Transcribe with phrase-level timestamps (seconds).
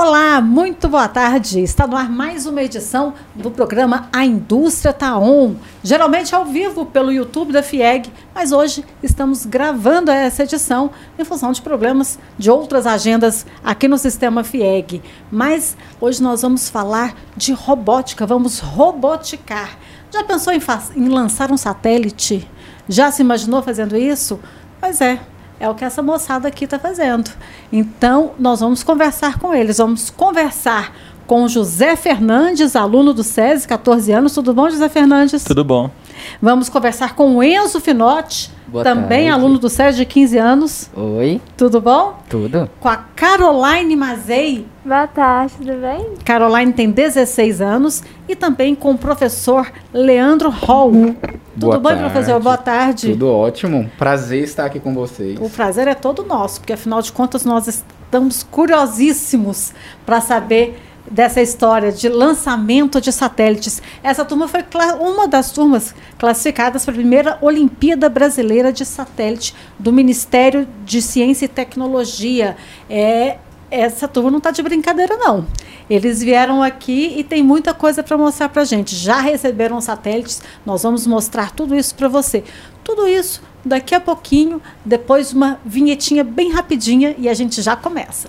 [0.00, 1.60] Olá, muito boa tarde.
[1.60, 5.56] Está no ar mais uma edição do programa A Indústria Tá On.
[5.82, 11.50] Geralmente ao vivo pelo YouTube da FIEG, mas hoje estamos gravando essa edição em função
[11.50, 15.02] de problemas de outras agendas aqui no sistema FIEG.
[15.32, 19.76] Mas hoje nós vamos falar de robótica, vamos roboticar.
[20.12, 20.60] Já pensou em,
[20.94, 22.48] em lançar um satélite?
[22.88, 24.38] Já se imaginou fazendo isso?
[24.80, 25.18] Pois é,
[25.60, 27.30] é o que essa moçada aqui está fazendo.
[27.72, 29.78] Então, nós vamos conversar com eles.
[29.78, 30.94] Vamos conversar
[31.26, 34.32] com José Fernandes, aluno do SESI, 14 anos.
[34.32, 35.44] Tudo bom, José Fernandes?
[35.44, 35.90] Tudo bom.
[36.40, 39.40] Vamos conversar com o Enzo Finotti, Boa também tarde.
[39.40, 40.90] aluno do SESI de 15 anos.
[40.94, 42.14] Oi, Tudo bom?
[42.28, 42.68] tudo?
[42.80, 44.66] Com a Caroline Mazei.
[44.84, 46.14] Boa tarde, tudo bem?
[46.24, 48.02] Caroline tem 16 anos.
[48.28, 50.90] E também com o professor Leandro Hall.
[50.92, 51.18] Tudo
[51.56, 52.02] Boa bom, tarde.
[52.10, 52.40] professor?
[52.40, 53.10] Boa tarde.
[53.10, 53.90] Tudo ótimo.
[53.98, 55.38] Prazer estar aqui com vocês.
[55.40, 59.72] O prazer é todo nosso, porque afinal de contas nós estamos curiosíssimos
[60.06, 60.78] para saber
[61.10, 63.82] dessa história de lançamento de satélites.
[64.02, 64.64] Essa turma foi
[65.00, 71.46] uma das turmas classificadas para a primeira Olimpíada Brasileira de Satélite do Ministério de Ciência
[71.46, 72.56] e Tecnologia.
[72.88, 73.38] É,
[73.70, 75.46] essa turma não está de brincadeira, não.
[75.88, 78.94] Eles vieram aqui e tem muita coisa para mostrar para a gente.
[78.94, 82.44] Já receberam satélites, nós vamos mostrar tudo isso para você.
[82.84, 87.76] Tudo isso daqui a pouquinho, depois de uma vinhetinha bem rapidinha e a gente já
[87.76, 88.28] começa.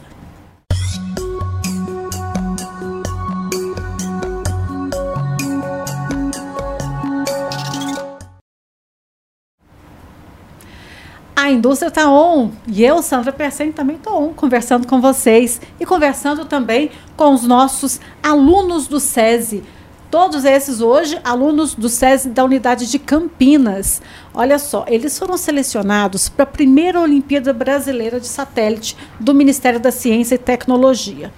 [11.50, 15.86] A indústria está on e eu, Sandra Persen, também estou on, conversando com vocês e
[15.86, 19.64] conversando também com os nossos alunos do SESI.
[20.12, 24.00] Todos esses hoje, alunos do SESI da unidade de Campinas.
[24.32, 29.90] Olha só, eles foram selecionados para a primeira Olimpíada Brasileira de Satélite do Ministério da
[29.92, 31.34] Ciência e Tecnologia.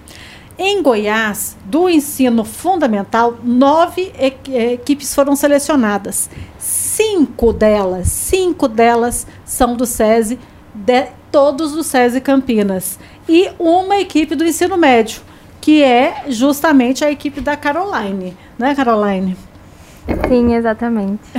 [0.58, 6.28] Em Goiás, do ensino fundamental, nove equi- equipes foram selecionadas.
[6.58, 10.38] Cinco delas, cinco delas são do SESI,
[10.74, 12.98] de- todos do SESI Campinas.
[13.28, 15.20] E uma equipe do ensino médio,
[15.60, 18.36] que é justamente a equipe da Caroline.
[18.58, 19.36] Né, Caroline?
[20.28, 21.20] Sim, exatamente.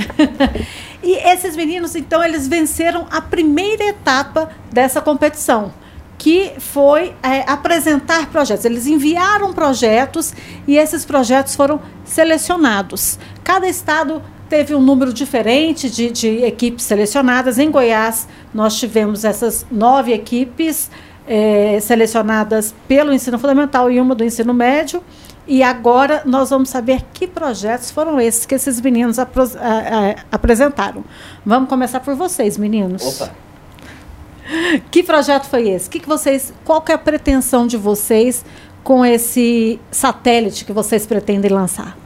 [1.06, 5.70] E esses meninos, então, eles venceram a primeira etapa dessa competição,
[6.16, 8.64] que foi é, apresentar projetos.
[8.64, 10.32] Eles enviaram projetos
[10.66, 13.18] e esses projetos foram selecionados.
[13.42, 17.58] Cada estado teve um número diferente de, de equipes selecionadas.
[17.58, 20.90] Em Goiás, nós tivemos essas nove equipes
[21.26, 25.02] é, selecionadas pelo ensino fundamental e uma do ensino médio.
[25.46, 31.04] E agora nós vamos saber que projetos foram esses que esses meninos a- a- apresentaram.
[31.44, 33.20] Vamos começar por vocês, meninos.
[33.20, 33.30] Opa,
[34.90, 35.88] Que projeto foi esse?
[35.88, 38.44] Que que vocês, qual que é a pretensão de vocês
[38.82, 41.96] com esse satélite que vocês pretendem lançar?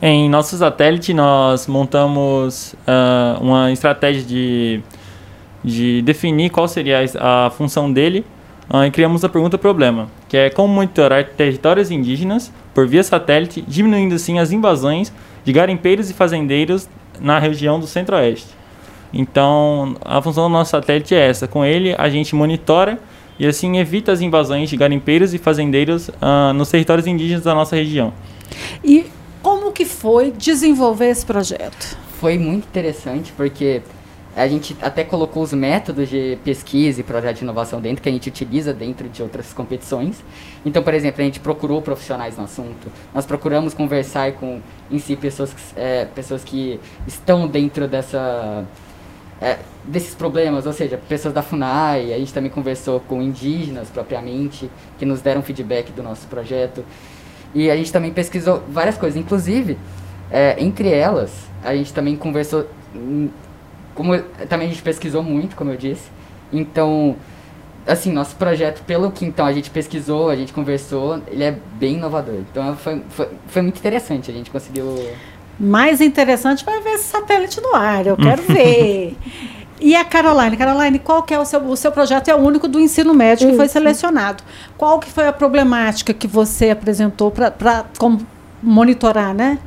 [0.00, 4.82] Em nosso satélite, nós montamos ah, uma estratégia de,
[5.64, 8.22] de definir qual seria a, função dele
[8.68, 14.14] ah, e criamos a pergunta-problema, que é como monitorar territórios indígenas por via satélite, diminuindo
[14.14, 15.10] assim as invasões
[15.42, 16.86] de garimpeiros e fazendeiros
[17.18, 18.48] na região do centro-oeste.
[19.14, 21.48] Então, a função do nosso satélite é essa.
[21.48, 22.98] Com ele, a gente monitora
[23.38, 27.74] e assim evita as invasões de garimpeiros e fazendeiros ah, nos territórios indígenas da nossa
[27.74, 28.12] região.
[28.84, 29.06] E
[29.42, 32.06] como que foi desenvolver esse projeto?
[32.16, 33.82] foi muito interessante porque
[34.34, 38.12] a gente até colocou os métodos de pesquisa e projeto de inovação dentro que a
[38.12, 40.22] gente utiliza dentro de outras competições.
[40.64, 42.90] Então, por exemplo, a gente procurou profissionais no assunto.
[43.14, 44.60] Nós procuramos conversar com
[44.90, 48.64] em si pessoas que, é, pessoas que estão dentro dessa
[49.40, 54.70] é, desses problemas, ou seja, pessoas da FUNAI, a gente também conversou com indígenas propriamente,
[54.98, 56.84] que nos deram feedback do nosso projeto.
[57.54, 59.78] E a gente também pesquisou várias coisas, inclusive,
[60.30, 61.30] é, entre elas,
[61.64, 63.28] a gente também conversou, hum,
[63.94, 64.18] como
[64.48, 66.10] também a gente pesquisou muito, como eu disse.
[66.52, 67.16] Então,
[67.86, 71.94] assim, nosso projeto, pelo que então a gente pesquisou, a gente conversou, ele é bem
[71.94, 72.40] inovador.
[72.50, 75.08] Então foi, foi, foi muito interessante, a gente conseguiu
[75.58, 79.16] Mais interessante vai ver esse satélite no ar, eu quero ver.
[79.80, 82.28] E a Caroline, Caroline, qual que é o seu, o seu projeto?
[82.28, 83.74] É o único do ensino médio que foi Isso.
[83.74, 84.42] selecionado.
[84.76, 87.84] Qual que foi a problemática que você apresentou para
[88.62, 89.58] monitorar, né?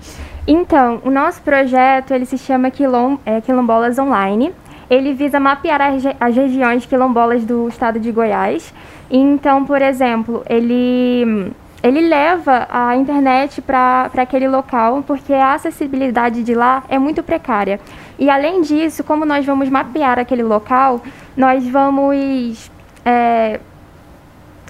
[0.48, 4.52] Então, o nosso projeto, ele se chama Quilom, é, Quilombolas Online.
[4.90, 8.74] Ele visa mapear as, as regiões quilombolas do estado de Goiás.
[9.12, 11.52] Então, por exemplo, ele,
[11.84, 17.80] ele leva a internet para aquele local, porque a acessibilidade de lá é muito precária.
[18.20, 21.02] E, além disso, como nós vamos mapear aquele local,
[21.38, 22.70] nós vamos
[23.06, 23.62] é,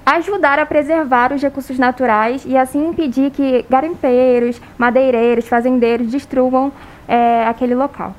[0.05, 6.71] ajudar a preservar os recursos naturais e assim impedir que garimpeiros, madeireiros, fazendeiros destruam
[7.07, 8.15] é, aquele local.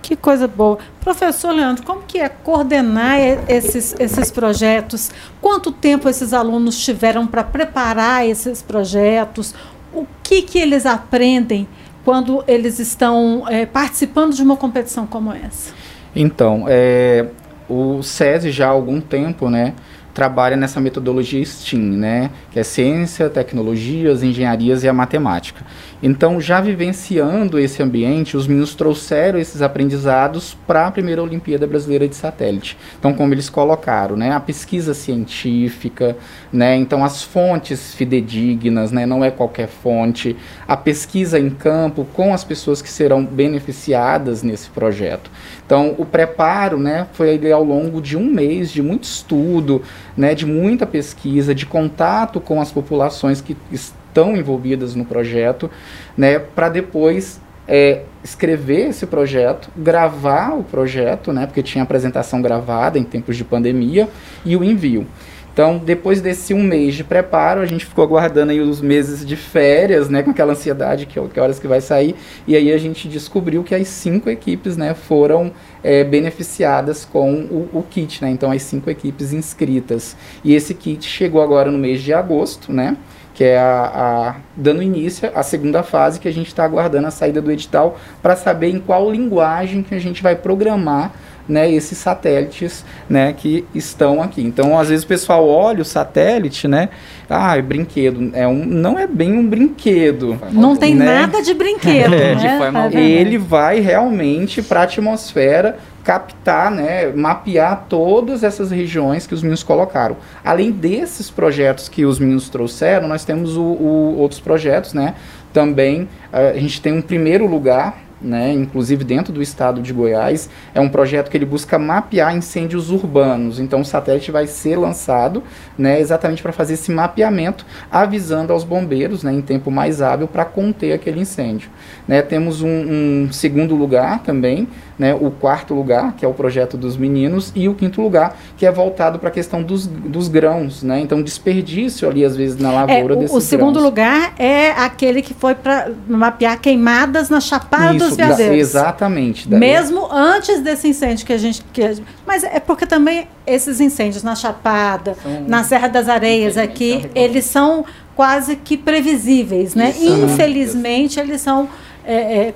[0.00, 0.78] Que coisa boa.
[1.00, 3.18] Professor Leandro, como que é coordenar
[3.48, 5.10] esses, esses projetos?
[5.40, 9.54] Quanto tempo esses alunos tiveram para preparar esses projetos?
[9.94, 11.66] O que, que eles aprendem
[12.04, 15.72] quando eles estão é, participando de uma competição como essa?
[16.14, 17.26] Então, é,
[17.68, 19.74] o SESI já há algum tempo, né,
[20.12, 25.64] trabalha nessa metodologia STEAM, né, que é ciência, tecnologias, engenharias e a matemática.
[26.06, 32.06] Então, já vivenciando esse ambiente, os meninos trouxeram esses aprendizados para a primeira Olimpíada Brasileira
[32.06, 32.76] de Satélite.
[32.98, 36.14] Então, como eles colocaram, né, a pesquisa científica,
[36.52, 40.36] né, então as fontes fidedignas, né, não é qualquer fonte,
[40.68, 45.30] a pesquisa em campo com as pessoas que serão beneficiadas nesse projeto.
[45.64, 49.80] Então, o preparo, né, foi ao longo de um mês de muito estudo,
[50.14, 55.68] né, de muita pesquisa, de contato com as populações que estão estão envolvidas no projeto,
[56.16, 62.96] né, para depois é, escrever esse projeto, gravar o projeto, né, porque tinha apresentação gravada
[62.96, 64.08] em tempos de pandemia,
[64.44, 65.06] e o envio.
[65.52, 69.36] Então, depois desse um mês de preparo, a gente ficou aguardando aí os meses de
[69.36, 73.08] férias, né, com aquela ansiedade que, que horas que vai sair, e aí a gente
[73.08, 75.52] descobriu que as cinco equipes, né, foram
[75.82, 80.16] é, beneficiadas com o, o, kit, né, então as cinco equipes inscritas.
[80.42, 82.96] E esse kit chegou agora no mês de agosto, né,
[83.34, 87.10] que é a, a, dando início à segunda fase que a gente está aguardando a
[87.10, 91.12] saída do edital para saber em qual linguagem que a gente vai programar
[91.48, 94.42] né, esses satélites né, que estão aqui.
[94.42, 96.88] Então, às vezes o pessoal olha o satélite, né?
[97.28, 98.30] Ah, é brinquedo.
[98.32, 100.38] É um, não é bem um brinquedo.
[100.50, 101.04] Não tem né?
[101.04, 102.14] nada de brinquedo.
[102.14, 102.34] É, né?
[102.34, 109.32] de forma Ele vai realmente para a atmosfera captar, né, mapear todas essas regiões que
[109.32, 110.16] os meninos colocaram.
[110.44, 115.14] Além desses projetos que os meninos trouxeram, nós temos o, o outros projetos, né?
[115.52, 120.48] Também eh, a gente tem um primeiro lugar né, inclusive dentro do estado de Goiás,
[120.74, 123.60] é um projeto que ele busca mapear incêndios urbanos.
[123.60, 125.42] Então o satélite vai ser lançado
[125.76, 130.44] né, exatamente para fazer esse mapeamento, avisando aos bombeiros né, em tempo mais hábil para
[130.44, 131.68] conter aquele incêndio.
[132.08, 134.68] Né, temos um, um segundo lugar também,
[134.98, 138.64] né, o quarto lugar, que é o projeto dos meninos, e o quinto lugar, que
[138.64, 141.00] é voltado para a questão dos, dos grãos, né?
[141.00, 143.84] Então, desperdício ali, às vezes, na lavoura é, o, desses O segundo grãos.
[143.84, 149.48] lugar é aquele que foi para mapear queimadas na Chapada Da, exatamente.
[149.48, 149.58] Daí.
[149.58, 151.62] Mesmo antes desse incêndio que a gente...
[151.72, 157.10] Que, mas é porque também esses incêndios na Chapada, são, na Serra das Areias aqui,
[157.14, 157.84] eles são
[158.16, 159.90] quase que previsíveis, né?
[159.90, 161.68] Isso, Infelizmente, eles são...
[162.06, 162.54] É, é,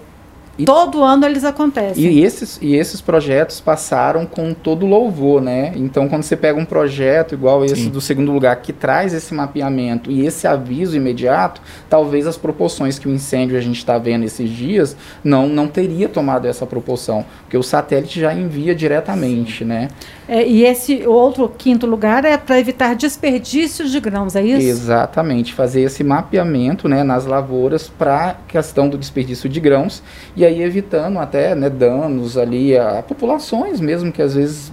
[0.58, 2.04] e, todo ano eles acontecem.
[2.04, 5.72] E esses, e esses projetos passaram com todo louvor, né?
[5.76, 7.90] Então, quando você pega um projeto igual esse Sim.
[7.90, 13.06] do segundo lugar, que traz esse mapeamento e esse aviso imediato, talvez as proporções que
[13.06, 17.56] o incêndio a gente está vendo esses dias não, não teria tomado essa proporção, porque
[17.56, 19.64] o satélite já envia diretamente, Sim.
[19.64, 19.88] né?
[20.28, 24.66] É, e esse outro quinto lugar é para evitar desperdícios de grãos, é isso?
[24.66, 30.02] Exatamente, fazer esse mapeamento né, nas lavouras para a questão do desperdício de grãos
[30.36, 34.72] e aí evitando até né, danos ali a, a populações mesmo que às vezes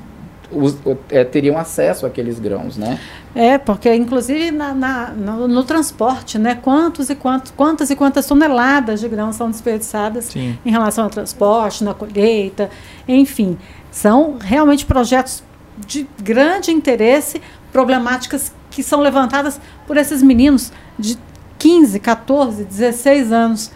[0.52, 0.78] os,
[1.10, 3.00] é, teriam acesso àqueles grãos, né?
[3.34, 6.56] É, porque inclusive na, na no, no, transporte, né?
[6.56, 10.58] Quantos e quantos, quantas e quantas toneladas de grãos são desperdiçadas Sim.
[10.66, 12.70] em relação ao transporte, na colheita,
[13.08, 13.58] enfim.
[13.92, 15.44] São realmente projetos
[15.78, 17.42] de grande interesse,
[17.72, 21.18] problemáticas que são levantadas por esses meninos de
[21.60, 23.72] 15, 14, 16 anos.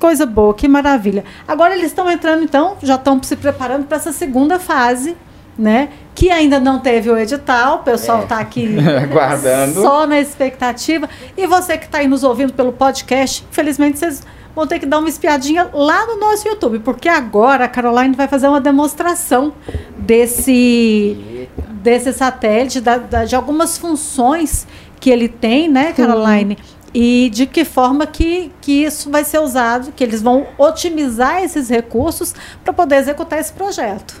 [0.00, 1.24] Que coisa boa, que maravilha.
[1.46, 5.14] Agora eles estão entrando, então, já estão se preparando para essa segunda fase,
[5.58, 5.90] né?
[6.14, 8.42] Que ainda não teve o edital, o pessoal está é.
[8.42, 9.74] aqui aguardando.
[9.74, 11.06] só na expectativa.
[11.36, 14.26] E você que está aí nos ouvindo pelo podcast, infelizmente vocês
[14.56, 18.26] vão ter que dar uma espiadinha lá no nosso YouTube, porque agora a Caroline vai
[18.26, 19.52] fazer uma demonstração
[19.98, 21.46] desse,
[21.82, 24.66] desse satélite, da, da, de algumas funções
[24.98, 26.56] que ele tem, né, Caroline?
[26.58, 26.79] Uhum.
[26.92, 31.68] E de que forma que, que isso vai ser usado, que eles vão otimizar esses
[31.68, 34.20] recursos para poder executar esse projeto.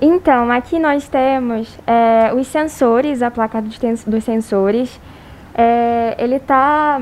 [0.00, 5.00] Então, aqui nós temos é, os sensores, a placa dos, dos sensores.
[5.54, 7.00] É, ele está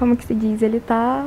[0.00, 0.62] como que se diz?
[0.62, 1.26] Ele está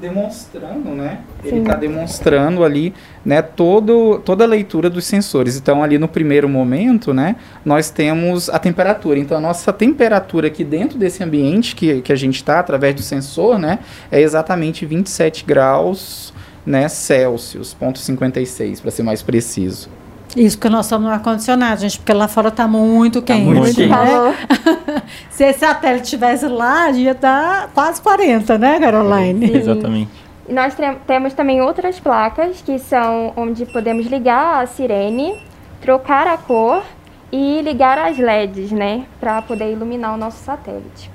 [0.00, 1.20] demonstrando, né?
[1.42, 1.48] Sim.
[1.48, 2.92] Ele está demonstrando ali,
[3.24, 5.56] né, todo, toda a leitura dos sensores.
[5.56, 9.18] Então, ali no primeiro momento, né, nós temos a temperatura.
[9.18, 13.02] Então, a nossa temperatura aqui dentro desse ambiente que, que a gente está, através do
[13.02, 13.78] sensor, né,
[14.10, 16.32] é exatamente 27 graus,
[16.66, 19.88] né, Celsius, ponto 56, para ser mais preciso.
[20.36, 23.44] Isso porque nós estamos no ar-condicionado, gente, porque lá fora está muito quente.
[23.44, 23.72] muito né?
[23.72, 23.88] quente.
[23.88, 24.34] Falou.
[25.30, 29.56] Se esse satélite estivesse lá, ia dar quase 40, né, Caroline?
[29.56, 30.27] Exatamente.
[30.48, 30.74] E nós
[31.06, 35.42] temos também outras placas que são onde podemos ligar a sirene,
[35.80, 36.82] trocar a cor
[37.30, 41.10] e ligar as LEDs, né, para poder iluminar o nosso satélite.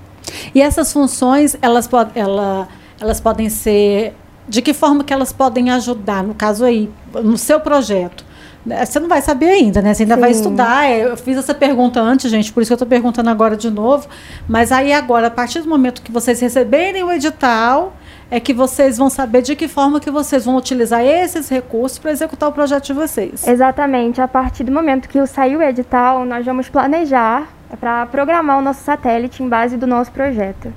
[0.53, 2.67] E essas funções, elas, pod ela,
[3.01, 4.15] elas podem ser.
[4.47, 8.25] De que forma que elas podem ajudar, no caso aí, no seu projeto?
[8.65, 9.93] Você não vai saber ainda, né?
[9.93, 10.41] Você ainda vai Sim.
[10.41, 10.89] estudar.
[10.89, 14.07] Eu fiz essa pergunta antes, gente, por isso que eu estou perguntando agora de novo.
[14.47, 17.93] Mas aí agora, a partir do momento que vocês receberem o edital,
[18.33, 22.11] é que vocês vão saber de que forma que vocês vão utilizar esses recursos para
[22.11, 23.47] executar o projeto de vocês.
[23.47, 27.47] Exatamente, a partir do momento que saiu o edital, nós vamos planejar
[27.79, 30.73] para programar o nosso satélite em base do nosso projeto.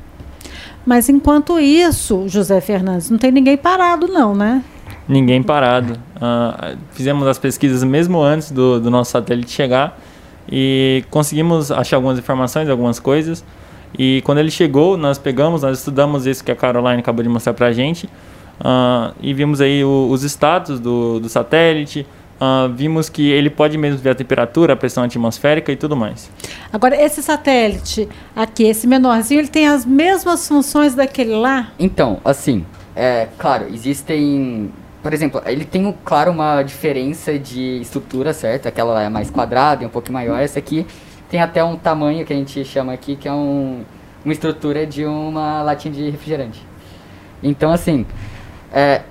[0.84, 4.62] Mas enquanto isso, José Fernandes, não tem ninguém parado, não, né?
[5.08, 5.98] Ninguém parado.
[6.20, 9.98] Ah, fizemos as pesquisas mesmo antes do, do nosso satélite chegar
[10.46, 13.42] e conseguimos achar algumas informações, algumas coisas.
[13.98, 17.54] E quando ele chegou, nós pegamos, nós estudamos isso que a Caroline acabou de mostrar
[17.54, 18.08] pra gente
[18.62, 22.06] ah, e vimos aí o- os status do, do satélite.
[22.40, 26.30] ah, vimos que ele pode mesmo ver a temperatura, a pressão atmosférica e tudo mais.
[26.70, 31.68] Agora, esse satélite aqui, esse menorzinho, ele tem as mesmas funções daquele lá?
[31.78, 34.70] Então, assim, é claro, existem.
[35.02, 38.66] Por exemplo, ele tem, claro, uma diferença de estrutura, certo?
[38.66, 40.38] Aquela lá é mais quadrada e um pouco maior.
[40.40, 40.84] Essa aqui
[41.28, 43.82] tem até um tamanho que a gente chama aqui, que é um,
[44.24, 46.64] uma estrutura de uma latinha de refrigerante.
[47.42, 48.06] Então, assim,
[48.72, 49.02] é,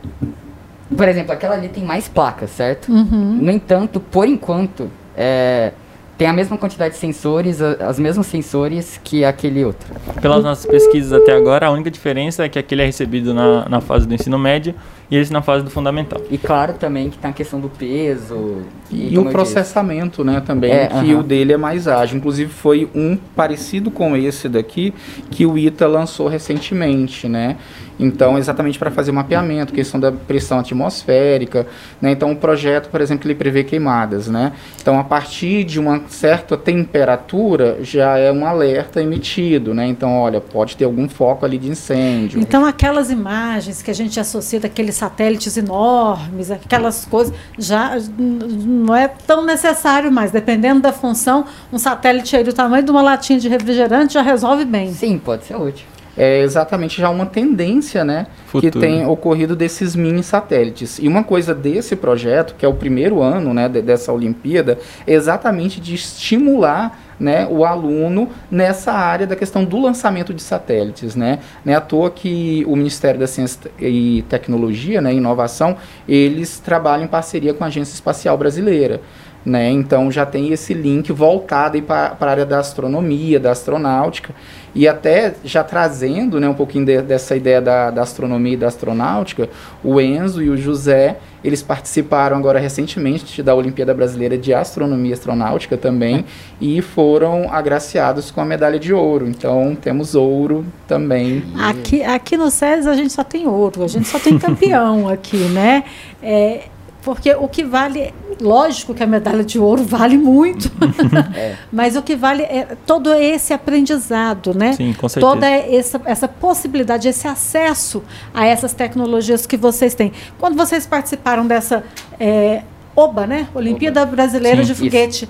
[0.95, 2.91] por exemplo, aquela ali tem mais placas, certo?
[2.91, 3.39] Uhum.
[3.41, 5.71] No entanto, por enquanto, é,
[6.17, 9.87] tem a mesma quantidade de sensores, a- os mesmos sensores que aquele outro.
[10.21, 13.81] Pelas nossas pesquisas até agora, a única diferença é que aquele é recebido na, na
[13.81, 14.73] fase do ensino médio
[15.11, 16.21] e esse na fase do fundamental.
[16.31, 18.61] E claro também que tem a questão do peso.
[18.89, 21.19] E, como o processamento, né, também, É, que aham.
[21.19, 22.17] o dele é mais ágil.
[22.17, 24.93] Inclusive foi um parecido com esse daqui
[25.29, 27.57] que o ITA lançou recentemente, né?
[27.99, 31.65] Então, exatamente para fazer o mapeamento, questão da pressão atmosférica,
[32.01, 32.11] né?
[32.11, 34.53] Então, o projeto, por exemplo, ele prevê queimadas, né?
[34.81, 39.87] Então, a partir de uma certa temperatura, já é um alerta emitido, né?
[39.87, 42.39] Então, olha, pode ter algum foco ali de incêndio.
[42.39, 49.07] Então, aquelas imagens que a gente associa daqueles satélites enormes, aquelas coisas, já não é
[49.07, 50.31] tão necessário mais.
[50.31, 54.65] Dependendo da função, um satélite aí do tamanho de uma latinha de refrigerante já resolve
[54.65, 54.91] bem.
[54.93, 55.94] Sim, pode ser útil.
[56.17, 58.27] É exatamente já uma tendência, né,
[58.61, 60.97] que tem ocorrido desses mini satélites.
[60.99, 65.13] E uma coisa desse projeto, que é o primeiro ano, né, de- dessa Olimpíada, é
[65.13, 71.39] exatamente de estimular né, o aluno nessa área da questão do lançamento de satélites, né?
[71.63, 75.77] Não é à toa que o Ministério da Ciência e Tecnologia, né, Inovação,
[76.09, 78.99] eles trabalham em parceria com a Agência Espacial Brasileira.
[79.45, 79.69] Né?
[79.69, 84.33] Então já tem esse link voltado para a área da astronomia, da astronáutica,
[84.75, 88.67] e até já trazendo né, um pouquinho de- dessa ideia da, da astronomia e da
[88.67, 89.49] astronáutica,
[89.81, 95.13] o Enzo e o José, eles participaram agora recentemente da Olimpíada Brasileira de Astronomia e
[95.13, 96.25] Astronáutica também,
[96.59, 99.27] e foram agraciados com a medalha de ouro.
[99.27, 101.43] Então temos ouro também.
[101.57, 105.37] Aqui, aqui no SES a gente só tem ouro, a gente só tem campeão aqui,
[105.37, 105.83] né?
[106.21, 106.63] É,
[107.05, 110.71] porque o que vale, lógico que a medalha de ouro vale muito,
[111.35, 111.55] É.
[111.71, 114.73] mas o que vale é todo esse aprendizado, né?
[114.73, 115.33] Sim, com certeza.
[115.33, 120.11] Toda essa, essa possibilidade, esse acesso a essas tecnologias que vocês têm.
[120.39, 121.83] Quando vocês participaram dessa
[122.19, 122.63] é,
[122.95, 123.47] OBA, né?
[123.53, 125.29] Olimpíada Brasileira Sim, de Foguete,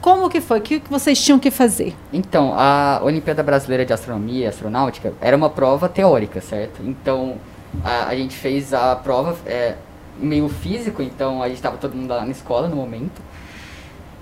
[0.00, 0.58] como que foi?
[0.58, 1.94] O que que vocês tinham que fazer?
[2.12, 6.82] Então, a Olimpíada Brasileira de Astronomia e Astronáutica era uma prova teórica, certo?
[6.82, 7.36] Então,
[7.84, 9.74] a, a gente fez a prova é,
[10.18, 13.20] meio físico, então a gente estava todo mundo lá na escola no momento.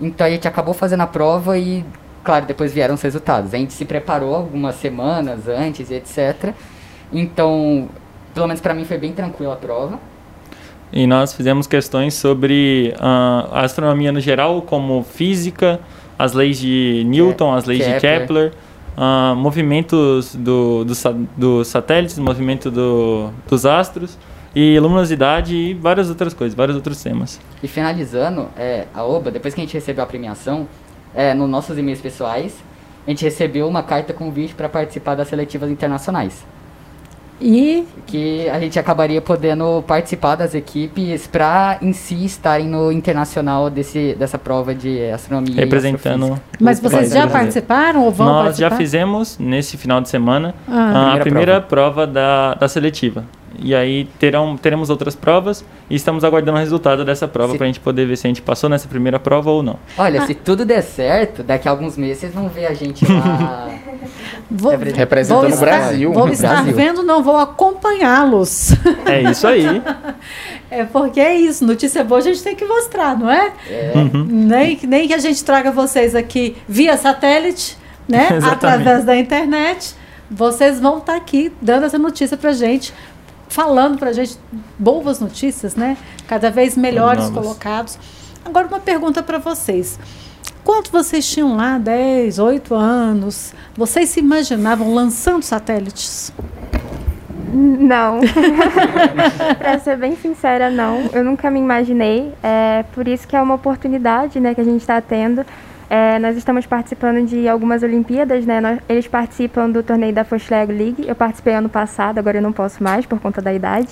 [0.00, 1.84] Então a gente acabou fazendo a prova e,
[2.24, 3.54] claro, depois vieram os resultados.
[3.54, 6.54] A gente se preparou algumas semanas antes e etc.
[7.12, 7.88] Então,
[8.34, 9.98] pelo menos para mim foi bem tranquila a prova.
[10.92, 15.80] E nós fizemos questões sobre ah, a astronomia no geral, como física,
[16.18, 18.20] as leis de Newton, as leis de Kepler.
[18.20, 18.52] Kepler,
[18.96, 20.94] ah, movimentos do, do,
[21.36, 24.18] dos satélites, movimento do, dos astros,
[24.54, 27.40] e luminosidade e várias outras coisas, vários outros temas.
[27.62, 30.66] E finalizando, é, a OBA, depois que a gente recebeu a premiação,
[31.14, 32.54] é, nos nossos e-mails pessoais,
[33.06, 36.44] a gente recebeu uma carta convite para participar das seletivas internacionais.
[37.40, 43.68] E Que a gente acabaria podendo participar das equipes para em si estarem no internacional
[43.68, 45.56] desse, dessa prova de astronomia.
[45.56, 46.38] Representando.
[46.60, 47.30] Mas vocês já brasileiro.
[47.32, 48.70] participaram ou vão Nós participar?
[48.70, 51.14] já fizemos, nesse final de semana, Ah.
[51.14, 53.24] a Primeira primeira prova, da, da seletiva.
[53.58, 57.64] E aí terão, teremos outras provas e estamos aguardando o resultado dessa prova Se- para
[57.64, 59.76] a gente poder ver se a gente passou nessa primeira prova ou não.
[59.98, 63.68] Olha, se tudo der certo, daqui a alguns meses vocês vão ver a gente lá.
[64.50, 66.12] Vou, Representando vou o estar, Brasil.
[66.12, 66.74] Vou No estar Brasil.
[66.74, 68.72] vendo, não vou acompanhá-los.
[69.06, 69.82] É isso aí.
[70.70, 73.52] É porque é isso, notícia boa a gente tem que mostrar, não é?
[73.68, 73.92] É,
[74.26, 77.76] Nem, que- nem que a gente traga vocês aqui via satélite,
[78.08, 78.28] né?
[78.50, 79.94] Através da internet.
[80.30, 82.94] Vocês vão estar aqui dando essa notícia pra gente,
[83.52, 84.38] falando pra gente
[84.78, 85.96] boas notícias, né?
[86.26, 87.44] Cada vez melhores Novas.
[87.44, 87.98] colocados.
[88.44, 89.98] Agora, uma pergunta para vocês.
[90.64, 96.32] Quando vocês tinham lá 10, 8 anos, vocês se imaginavam lançando satélites?
[97.52, 98.20] Não.
[99.58, 101.10] pra ser bem sincera, não.
[101.12, 102.32] Eu nunca me imaginei.
[102.42, 105.44] É por isso que é uma oportunidade né, que a gente está tendo.
[105.90, 108.60] É, nós estamos participando de algumas Olimpíadas, né?
[108.60, 111.04] Nós- eles participam do torneio da Fosleg League.
[111.06, 113.90] Eu participei ano passado, agora eu não posso mais por conta da idade.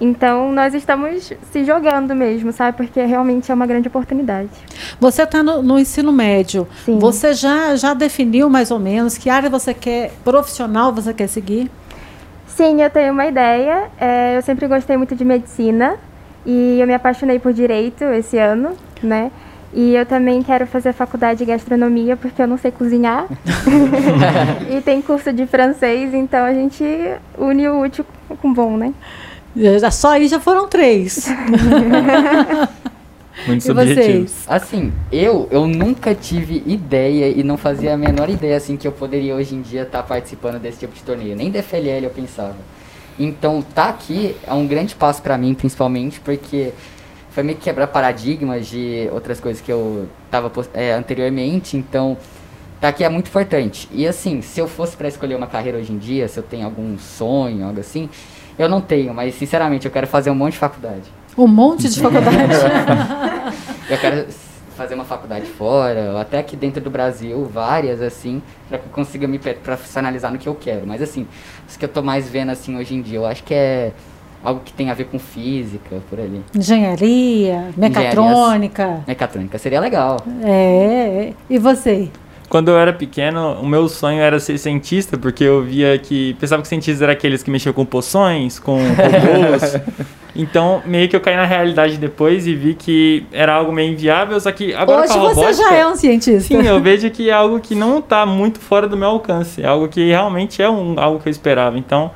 [0.00, 2.76] Então, nós estamos se jogando mesmo, sabe?
[2.76, 4.48] Porque realmente é uma grande oportunidade.
[4.98, 6.66] Você está no, no ensino médio.
[6.84, 6.98] Sim.
[6.98, 11.70] Você já, já definiu mais ou menos que área você quer, profissional você quer seguir?
[12.48, 13.84] Sim, eu tenho uma ideia.
[14.00, 15.94] É, eu sempre gostei muito de medicina
[16.44, 18.70] e eu me apaixonei por direito esse ano,
[19.02, 19.30] né?
[19.74, 23.26] E eu também quero fazer faculdade de gastronomia porque eu não sei cozinhar.
[24.70, 26.84] e tem curso de francês, então a gente
[27.38, 28.04] une o útil
[28.40, 28.92] com o bom, né?
[29.56, 31.26] Já- Só aí já foram três.
[33.46, 34.30] Muitos E objetivos.
[34.30, 34.44] vocês?
[34.46, 38.92] assim, eu, eu nunca tive ideia e não fazia a menor ideia assim que eu
[38.92, 41.34] poderia hoje em dia estar participando desse tipo de torneio.
[41.34, 42.56] Nem da FLL eu pensava.
[43.18, 46.72] Então, tá aqui é um grande passo pra mim, principalmente porque
[47.32, 51.76] foi meio que quebrar paradigmas de outras coisas que eu tava pos- é, anteriormente.
[51.76, 52.16] Então,
[52.80, 53.88] tá aqui é muito importante.
[53.92, 56.64] E assim, se eu fosse pra escolher uma carreira hoje em dia, se eu tenho
[56.64, 58.08] algum sonho, algo assim,
[58.58, 61.02] eu não tenho, mas sinceramente eu quero fazer um monte de faculdade.
[61.36, 62.36] Um monte de faculdade.
[63.88, 64.26] Eu quero
[64.76, 68.92] fazer uma faculdade fora, ou até aqui dentro do Brasil, várias assim, pra que eu
[68.92, 70.86] consiga me profissionalizar no que eu quero.
[70.86, 71.26] Mas assim,
[71.68, 73.92] os que eu tô mais vendo assim hoje em dia, eu acho que é
[74.42, 76.42] algo que tem a ver com física, por ali.
[76.54, 79.00] Engenharia, mecatrônica.
[79.06, 80.18] Mecatrônica seria legal.
[80.44, 81.32] É.
[81.48, 82.08] E você?
[82.52, 86.34] Quando eu era pequeno, o meu sonho era ser cientista, porque eu via que.
[86.34, 89.80] Pensava que cientistas eram aqueles que mexiam com poções, com robôs.
[90.36, 94.38] então, meio que eu caí na realidade depois e vi que era algo meio inviável,
[94.38, 95.62] só que agora Hoje com a você robótica.
[95.70, 96.40] já é um cientista.
[96.40, 99.62] Sim, eu vejo que é algo que não está muito fora do meu alcance.
[99.62, 101.78] É algo que realmente é um, algo que eu esperava.
[101.78, 102.10] Então,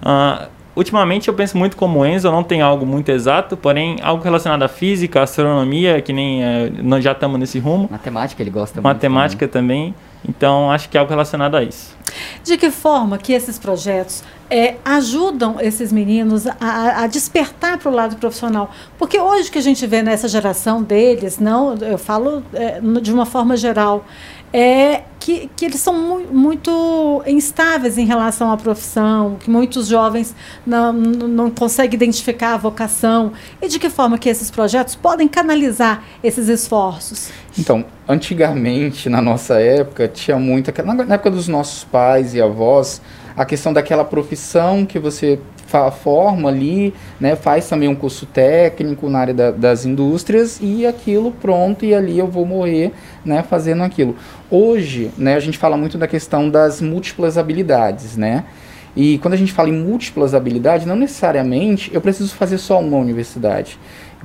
[0.00, 4.62] ah, ultimamente eu penso muito como Enzo, não tem algo muito exato, porém algo relacionado
[4.62, 7.88] à física, astronomia, que nem eh, nós já estamos nesse rumo.
[7.90, 9.94] Matemática ele gosta Matemática também.
[10.28, 11.96] Então, acho que é algo relacionado a isso.
[12.44, 17.94] De que forma que esses projetos é, ajudam esses meninos a- a, despertar para o
[17.94, 18.70] lado profissional?
[18.98, 23.26] Porque hoje que a gente vê nessa geração deles, não, eu falo é, de uma
[23.26, 24.04] forma geral,
[24.52, 30.34] é que, que eles são mu- muito instáveis em relação à profissão, que muitos jovens
[30.66, 33.32] não, não, conseguem identificar a vocação.
[33.60, 37.30] E de que forma que esses projetos podem canalizar esses esforços?
[37.58, 40.36] Então, antigamente, na nossa época, tinha
[40.70, 43.00] aquela- na época dos nossos pais e avós,
[43.36, 45.38] a questão daquela profissão que você
[45.90, 51.32] forma ali, né, faz também um curso técnico na área da- das indústrias e aquilo
[51.32, 52.92] pronto e ali eu vou morrer,
[53.24, 54.14] né, fazendo aquilo.
[54.50, 58.44] Hoje, né, a gente fala muito da questão das múltiplas habilidades, né?
[58.94, 62.98] E quando a gente fala em múltiplas habilidades, não necessariamente eu preciso fazer só uma
[62.98, 63.78] universidade.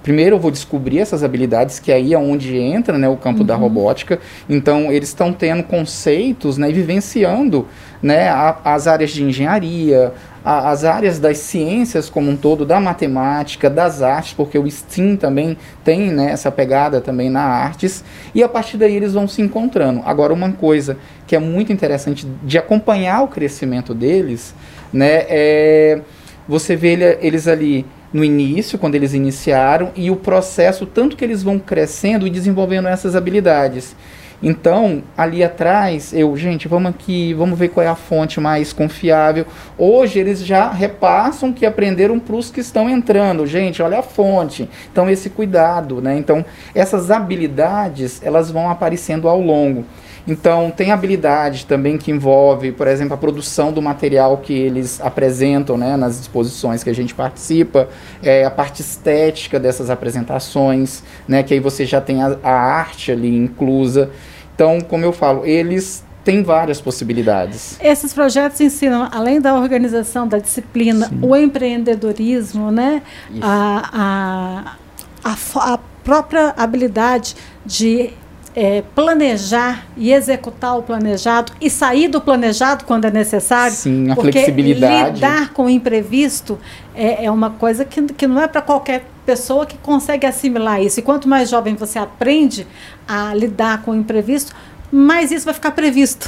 [0.04, 3.56] Primeiro eu vou descobrir essas habilidades, que aí é onde entra né, o campo da
[3.56, 4.20] robótica.
[4.50, 7.66] Então, eles estão tendo conceitos né, e vivenciando
[8.02, 10.14] né, a- as áreas de engenharia,
[10.48, 15.18] a- as áreas das ciências como um todo, da matemática, das artes, porque o STEAM
[15.18, 18.02] também tem né, essa pegada também na artes.
[18.34, 20.02] E a partir daí eles vão se encontrando.
[20.06, 20.96] Agora, uma coisa
[21.28, 24.56] que é muito interessante de acompanhar o crescimento deles,
[24.94, 26.02] né, é
[26.48, 31.26] você vê ele- eles ali no início, quando eles iniciaram, e o processo, tanto que
[31.26, 33.98] eles vão crescendo e desenvolvendo essas habilidades.
[34.41, 39.47] Então, ali atrás, eu, gente, vamos aqui, vamos ver qual é a fonte mais confiável.
[39.78, 43.47] Hoje eles já repassam que aprenderam para os que estão entrando.
[43.47, 44.69] Gente, olha a fonte.
[44.91, 46.15] Então, esse cuidado, né?
[46.17, 46.45] Então,
[46.76, 49.84] essas habilidades, elas vão aparecendo ao longo.
[50.28, 55.78] Então, tem habilidade também que envolve, por exemplo, a produção do material que eles apresentam
[55.78, 57.88] né, nas exposições que a gente participa,
[58.22, 63.12] é, a parte estética dessas apresentações, né, que aí você já tem a, a arte
[63.12, 64.10] ali inclusa.
[64.54, 67.80] Então, como eu falo, eles tem várias possibilidades.
[67.82, 71.20] Esses projetos ensinam, além da organização, da disciplina, Sim.
[71.22, 73.02] o empreendedorismo, né?
[73.42, 74.76] A,
[75.24, 77.34] a, a, a própria habilidade
[77.66, 78.12] de
[78.60, 83.76] é, planejar e executar o planejado e sair do planejado quando é necessário.
[83.76, 85.13] Sim, a flexibilidade.
[85.13, 86.58] Lidar com o imprevisto
[86.96, 91.00] é, é uma coisa que, que não é para qualquer pessoa que consegue assimilar isso.
[91.00, 92.65] E quanto mais jovem você aprende
[93.08, 94.56] a lidar com o imprevisto,
[94.91, 96.28] mas isso vai ficar previsto.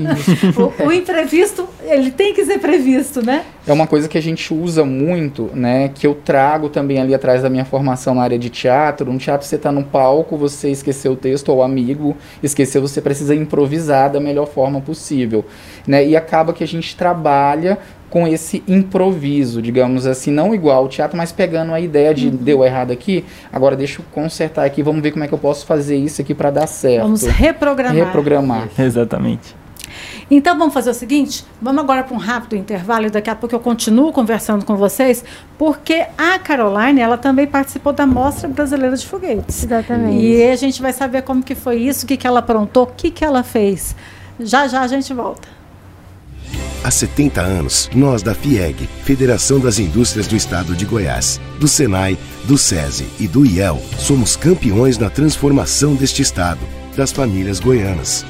[0.80, 3.44] o, o, imprevisto, ele tem que ser previsto, né?
[3.68, 5.90] É uma coisa que a gente usa muito, né?
[5.94, 9.12] Que eu trago também ali atrás da minha formação na área de teatro.
[9.12, 13.00] No teatro você está no palco, você esqueceu o texto ou o amigo esqueceu, você
[13.00, 15.44] precisa improvisar da melhor forma possível,
[15.86, 16.06] né?
[16.06, 17.78] E acaba que a gente trabalha
[18.08, 22.36] com esse improviso, digamos assim, não igual ao teatro, mas pegando a ideia de uhum.
[22.36, 25.66] deu errado aqui, agora deixa eu consertar aqui, vamos ver como é que eu posso
[25.66, 27.02] fazer isso aqui para dar certo.
[27.02, 27.94] Vamos reprogramar.
[27.94, 28.68] Reprogramar.
[28.78, 29.54] Exatamente.
[30.30, 33.54] Então vamos fazer o seguinte, vamos agora para um rápido intervalo e daqui a pouco
[33.54, 35.24] eu continuo conversando com vocês,
[35.56, 39.64] porque a Caroline, ela também participou da Mostra Brasileira de Foguetes.
[39.64, 40.22] Exatamente.
[40.22, 42.86] E a gente vai saber como que foi isso, o que, que ela aprontou, o
[42.86, 43.94] que, que ela fez.
[44.40, 45.58] Já já a gente volta.
[46.84, 52.16] Há 70 anos, nós da FIEG, Federação das Indústrias do Estado de Goiás, do SENAI,
[52.44, 56.60] do SESI e do IEL, somos campeões na transformação deste estado,
[56.96, 58.24] das famílias goianas.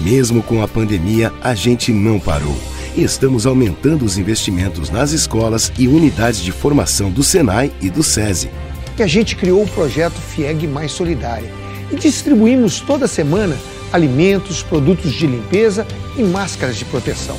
[0.00, 2.56] Mesmo com a pandemia, a gente não parou.
[2.94, 8.02] E estamos aumentando os investimentos nas escolas e unidades de formação do SENAI e do
[8.02, 8.50] SESI.
[8.96, 11.50] Que a gente criou o projeto FIEG Mais Solidária
[11.90, 13.56] e distribuímos toda semana
[13.92, 17.36] alimentos, produtos de limpeza e máscaras de proteção.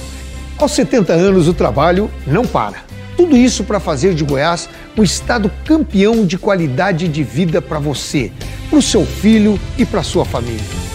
[0.58, 2.86] Aos 70 anos, o trabalho não para.
[3.16, 8.32] Tudo isso para fazer de Goiás um estado campeão de qualidade de vida para você,
[8.70, 10.87] para o seu filho e para sua família.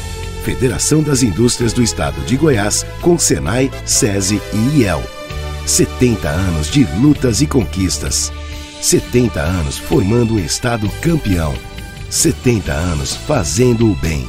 [0.42, 5.00] Federação das Indústrias do Estado de Goiás, com Senai, SESI e IEL.
[5.64, 8.32] 70 anos de lutas e conquistas.
[8.80, 11.54] 70 anos formando um Estado campeão.
[12.10, 14.26] 70 anos fazendo o bem.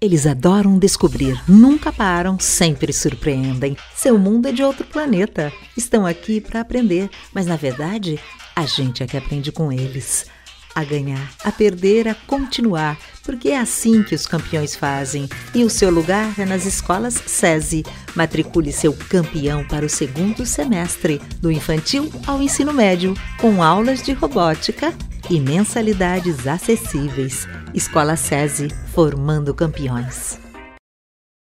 [0.00, 3.76] Eles adoram descobrir, nunca param, sempre surpreendem.
[3.94, 5.52] Seu mundo é de outro planeta.
[5.76, 8.18] Estão aqui para aprender, mas na verdade,
[8.56, 10.26] a gente é que aprende com eles.
[10.74, 15.28] A ganhar, a perder, a continuar, porque é assim que os campeões fazem.
[15.54, 17.84] E o seu lugar é nas escolas SESI.
[18.16, 24.12] Matricule seu campeão para o segundo semestre, do infantil ao ensino médio, com aulas de
[24.12, 24.92] robótica
[25.30, 27.46] e mensalidades acessíveis.
[27.72, 30.38] Escola SESI, formando campeões.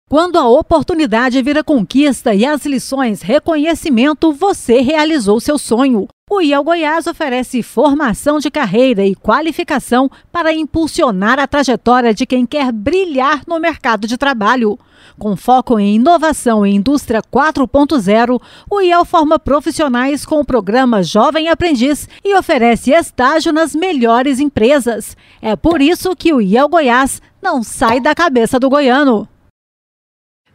[0.09, 6.07] Quando a oportunidade vira conquista e as lições reconhecimento, você realizou seu sonho.
[6.29, 12.45] O IEL Goiás oferece formação de carreira e qualificação para impulsionar a trajetória de quem
[12.45, 14.77] quer brilhar no mercado de trabalho.
[15.17, 21.49] Com foco em inovação e indústria 4.0, o IEL forma profissionais com o programa Jovem
[21.49, 25.17] Aprendiz e oferece estágio nas melhores empresas.
[25.41, 29.29] É por isso que o IEL Goiás não sai da cabeça do goiano.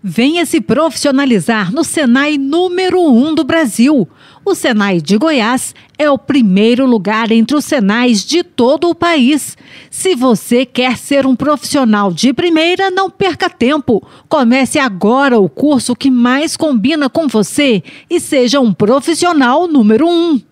[0.03, 4.09] Venha se profissionalizar no Senai número 1 um do Brasil.
[4.43, 9.55] O Senai de Goiás é o primeiro lugar entre os Senais de todo o país.
[9.89, 14.03] Se você quer ser um profissional de primeira, não perca tempo.
[14.27, 20.09] Comece agora o curso que mais combina com você e seja um profissional número 1.
[20.09, 20.50] Um.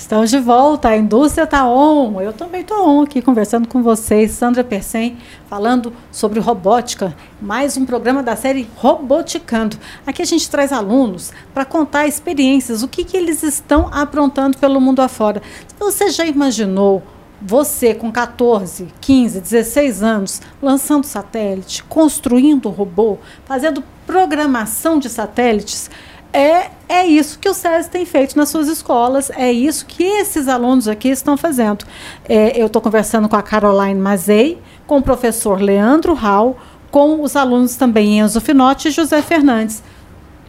[0.00, 2.22] Estamos de volta, a indústria está on.
[2.22, 7.84] Eu também estou on aqui conversando com vocês, Sandra Persen, falando sobre robótica, mais um
[7.84, 9.76] programa da série Roboticando.
[10.06, 14.80] Aqui a gente traz alunos para contar experiências, o que, que eles estão aprontando pelo
[14.80, 15.42] mundo afora.
[15.78, 17.02] Você já imaginou
[17.40, 25.90] você com 14, 15, 16 anos, lançando satélite, construindo robô, fazendo programação de satélites?
[26.32, 30.48] É, é isso que o SESI tem feito nas suas escolas, é isso que esses
[30.48, 31.84] alunos aqui estão fazendo.
[32.28, 36.56] É, eu estou conversando com a Caroline Mazei, com o professor Leandro Hall,
[36.90, 39.82] com os alunos também Enzo Finotti e José Fernandes.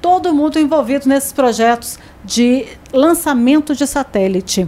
[0.01, 4.67] Todo mundo envolvido nesses projetos de lançamento de satélite.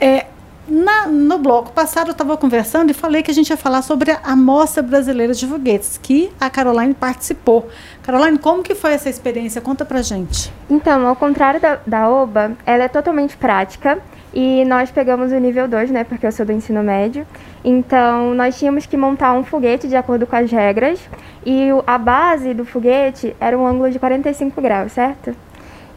[0.00, 0.26] É,
[0.70, 4.16] na, no bloco passado, eu estava conversando e falei que a gente ia falar sobre
[4.22, 7.68] a Mostra Brasileira de Foguetes, que a Caroline participou.
[8.02, 9.60] Caroline, como que foi essa experiência?
[9.60, 10.52] Conta pra gente.
[10.70, 13.98] Então, ao contrário da, da OBA, ela é totalmente prática
[14.32, 17.26] e nós pegamos o nível 2, né, porque eu sou do ensino médio.
[17.64, 21.00] Então, nós tínhamos que montar um foguete de acordo com as regras
[21.44, 25.34] e a base do foguete era um ângulo de 45 graus, certo?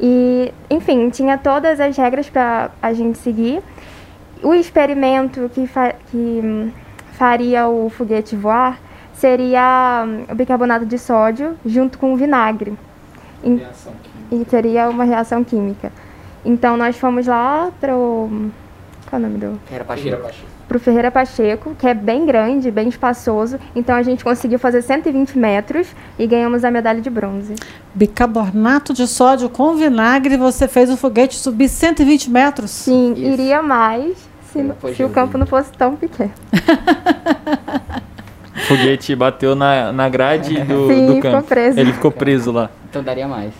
[0.02, 3.62] E, enfim, tinha todas as regras para a gente seguir.
[4.44, 6.72] O experimento que, fa que hum,
[7.14, 8.80] faria o foguete voar
[9.14, 12.74] seria hum, o bicarbonato de sódio junto com o vinagre.
[14.32, 15.92] E teria uma reação química.
[16.46, 18.50] Então nós fomos lá para o.
[19.10, 19.60] Qual é o nome do?
[19.66, 20.30] Ferreira Pacheco.
[20.68, 23.60] Para o Ferreira Pacheco, que é bem grande, bem espaçoso.
[23.76, 27.56] Então a gente conseguiu fazer 120 metros e ganhamos a medalha de bronze.
[27.94, 32.72] Bicarbonato de sódio com vinagre, você fez o foguete subir 120 metros?
[32.72, 33.22] Sim, Isso.
[33.22, 36.32] iria mais se, se o campo não fosse tão pequeno.
[38.56, 41.48] O foguete bateu na, na grade do, Sim, do ficou campo.
[41.48, 41.80] preso.
[41.80, 42.70] Ele ficou preso lá.
[42.90, 43.52] Então daria mais.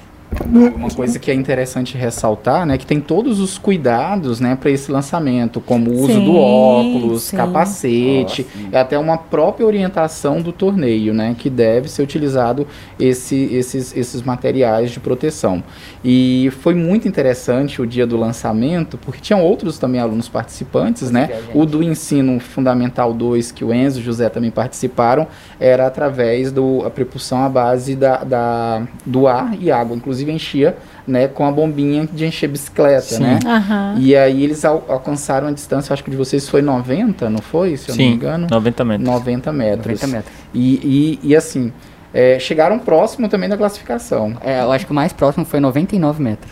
[0.76, 4.92] Uma coisa que é interessante ressaltar, né, que tem todos os cuidados, né, para esse
[4.92, 7.38] lançamento, como o uso Sim, do óculos, sim.
[7.38, 12.68] capacete, é até uma própria orientação do torneio, né, que deve ser utilizado
[13.00, 15.64] esse, esses, esses materiais de proteção.
[16.04, 21.30] E foi muito interessante o dia do lançamento, porque tinham outros também alunos participantes, né,
[21.54, 25.28] o do ensino fundamental 2, que o Enzo e o José também participaram,
[25.60, 26.62] era através da
[26.94, 29.96] propulsão à base da, da- do ar e água.
[29.96, 30.76] Inclusive enchia
[31.08, 33.24] né, com a bombinha de encher bicicleta, Sim.
[33.24, 33.40] né?
[33.46, 33.96] Aham.
[34.00, 37.76] E aí eles al- alcançaram a distância, acho que de vocês foi 90, não foi?
[37.78, 38.48] Se eu não me Sim, engano.
[38.50, 39.08] 90 metros.
[39.10, 39.86] 90 metros.
[40.02, 40.34] 90 metros.
[40.54, 41.72] E, e, e assim,
[42.14, 44.36] é, chegaram próximo também da classificação.
[44.42, 46.52] É, eu acho que o mais próximo foi 99 metros.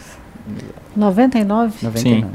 [0.96, 1.74] 99?
[1.84, 2.28] 99.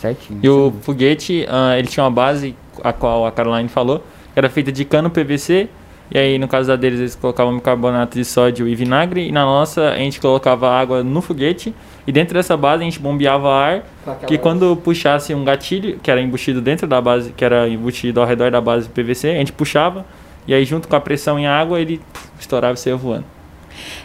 [0.00, 0.40] Certinho.
[0.42, 4.00] E o foguete, ah, ele tinha uma base, a qual a Caroline falou,
[4.32, 5.68] que era feita de cano PVC.
[6.14, 9.26] E aí, no caso da deles, eles colocavam bicarbonato de sódio e vinagre.
[9.28, 11.74] E na nossa, a gente colocava água no foguete.
[12.06, 13.82] E dentro dessa base, a gente bombeava ar.
[14.28, 18.26] Que quando puxasse um gatilho, que era embutido dentro da base, que era embutido ao
[18.28, 20.06] redor da base PVC, a gente puxava.
[20.46, 23.24] E aí, junto com a pressão em água, ele puf, estourava e saía voando.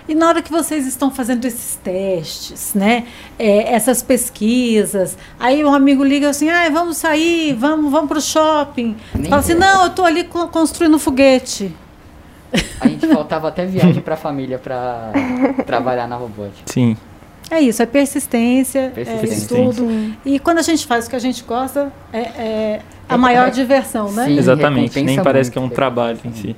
[0.08, 3.06] E na hora que vocês estão fazendo esses testes, né?
[3.38, 8.96] é, essas pesquisas, aí um amigo liga assim, ah, vamos sair, vamos, vamos pro shopping.
[9.14, 11.72] Nem Fala assim, não, eu tô ali co- construindo um foguete.
[12.80, 15.12] A gente faltava até viagem pra família pra
[15.66, 16.64] trabalhar na robótica.
[16.66, 16.96] Sim.
[17.52, 19.34] É isso, é persistência, Persistência.
[19.34, 19.88] é estudo.
[20.24, 24.12] E quando a gente faz o que a gente gosta, é, é a maior diversão,
[24.12, 24.26] né?
[24.26, 24.38] Sim.
[24.38, 25.02] Exatamente.
[25.02, 26.56] Nem parece muito, que é um trabalho em si.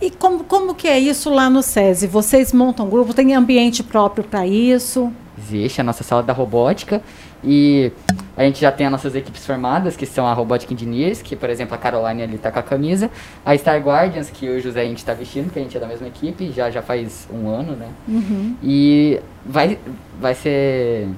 [0.00, 2.06] E como, como que é isso lá no SESI?
[2.06, 5.12] Vocês montam grupo, tem ambiente próprio para isso?
[5.38, 7.02] Existe a nossa sala da robótica
[7.44, 7.92] e
[8.36, 11.50] a gente já tem as nossas equipes formadas, que são a Robotic Engineers, que por
[11.50, 13.10] exemplo a Caroline ali tá com a camisa,
[13.44, 15.86] a Star Guardians, que o José a gente tá vestindo, que a gente é da
[15.86, 17.88] mesma equipe, já, já faz um ano, né?
[18.62, 19.78] E vai,
[20.20, 21.08] vai ser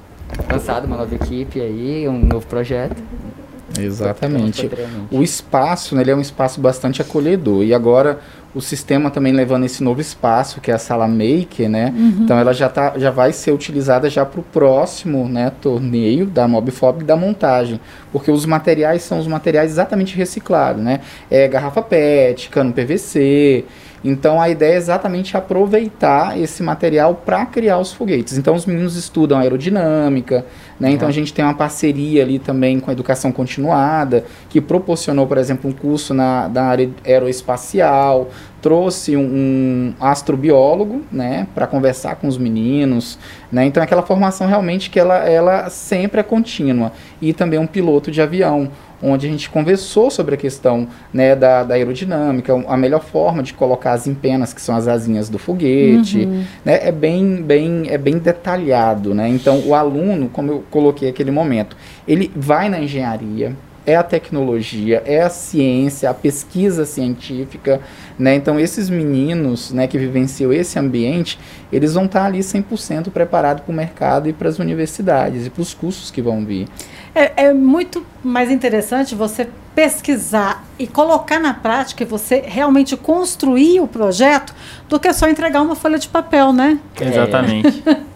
[0.50, 3.02] lançado uma nova equipe aí, um novo projeto.
[3.78, 4.70] Exatamente.
[5.10, 7.64] O espaço, né, ele é um espaço bastante acolhedor.
[7.64, 8.20] E agora
[8.54, 11.92] o sistema também levando esse novo espaço, que é a sala Maker, né?
[12.22, 16.46] Então ela já, tá, já vai ser utilizada já para o próximo né, torneio da
[16.46, 17.80] Mobfob da montagem.
[18.12, 21.00] Porque os materiais são os materiais exatamente reciclados, né?
[21.28, 23.64] É garrafa PET, cano PVC.
[24.04, 28.36] Então a ideia é exatamente aproveitar esse material para criar os foguetes.
[28.36, 30.44] Então os meninos estudam aerodinâmica,
[30.78, 30.90] né?
[30.90, 35.38] Então a gente tem uma parceria ali também com a educação continuada, que proporcionou, por
[35.38, 38.28] exemplo, um curso na, área aeroespacial,
[38.60, 43.18] trouxe um, um astrobiólogo, né, para conversar com os meninos,
[43.52, 43.66] né?
[43.66, 48.20] Então aquela formação realmente que ela, ela sempre é contínua e também um piloto de
[48.20, 48.70] avião,
[49.04, 53.52] onde a gente conversou sobre a questão né, da, da aerodinâmica, a melhor forma de
[53.52, 56.26] colocar as empenas, que são as asinhas do foguete,
[56.64, 59.28] né, é bem, bem, é bem detalhado, né?
[59.28, 61.76] Então o aluno, como eu coloquei aquele momento,
[62.08, 63.54] ele vai na engenharia,
[63.86, 67.80] é a tecnologia, é a ciência, a pesquisa científica,
[68.18, 68.34] né?
[68.34, 71.38] Então esses meninos, né, que vivenciam esse ambiente,
[71.72, 75.62] eles vão estar ali 100% preparados para o mercado e para as universidades e para
[75.62, 76.66] os cursos que vão vir.
[77.14, 83.80] É, é muito mais interessante você pesquisar e colocar na prática e você realmente construir
[83.80, 84.54] o projeto
[84.88, 86.78] do que só entregar uma folha de papel, né?
[87.90, 88.00] É.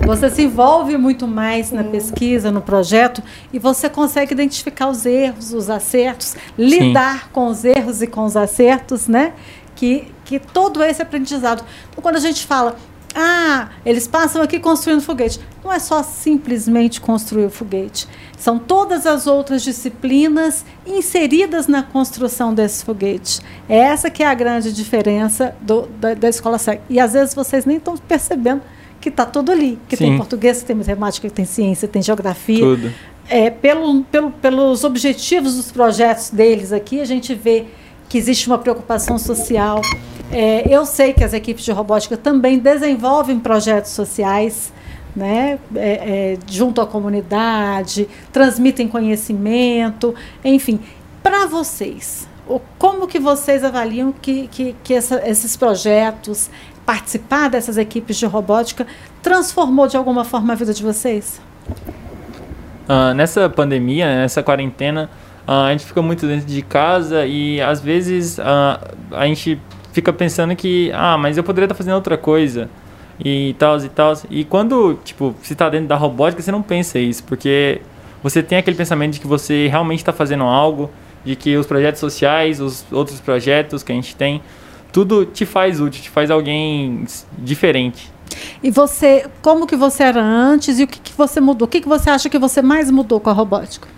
[0.00, 5.52] Você se envolve muito mais na pesquisa, no projeto, e você consegue identificar os erros,
[5.52, 9.32] os acertos, lidar com os erros e com os acertos, né?
[9.74, 11.64] Que, que todo esse aprendizado.
[11.90, 12.76] Então, quando a gente fala,
[13.14, 18.08] ah, eles passam aqui construindo foguete, não é só simplesmente construir o foguete.
[18.36, 23.40] São todas as outras disciplinas inseridas na construção desse foguete.
[23.68, 26.80] É essa que é a grande diferença do, da, da escola SEC.
[26.90, 28.62] E às vezes vocês nem estão percebendo
[29.04, 29.78] que está tudo ali.
[29.86, 30.16] Que tem Sim.
[30.16, 32.58] português, que tem matemática, que tem ciência, tem geografia.
[32.58, 32.90] Tudo.
[33.28, 37.66] É, pelo, pelo, pelos objetivos dos projetos deles aqui, a gente vê
[38.08, 39.82] que existe uma preocupação social.
[40.32, 44.72] É, eu sei que as equipes de robótica também desenvolvem projetos sociais,
[45.14, 45.58] né?
[45.76, 50.80] É, é, junto à comunidade, transmitem conhecimento, enfim.
[51.22, 52.26] Para vocês,
[52.78, 56.50] como que vocês avaliam que, que, que essa, esses projetos,
[56.84, 58.86] participar dessas equipes de robótica,
[59.22, 61.40] transformou de alguma forma a vida de vocês?
[62.88, 65.08] Uh, nessa pandemia, nessa quarentena,
[65.48, 69.58] uh, a gente fica muito dentro de casa e às vezes uh, a gente
[69.92, 72.68] fica pensando que, ah, mas eu poderia estar fazendo outra coisa
[73.24, 74.12] e tal e tal.
[74.28, 77.80] E quando, tipo, você está dentro da robótica, você não pensa isso, porque
[78.22, 80.90] você tem aquele pensamento de que você realmente está fazendo algo,
[81.24, 84.42] de que os projetos sociais, os outros projetos que a gente tem,
[84.94, 87.04] tudo te faz útil, te faz alguém
[87.36, 88.12] diferente.
[88.62, 91.66] E você, como que você era antes e o que, que você mudou?
[91.66, 93.88] O que, que você acha que você mais mudou com a robótica?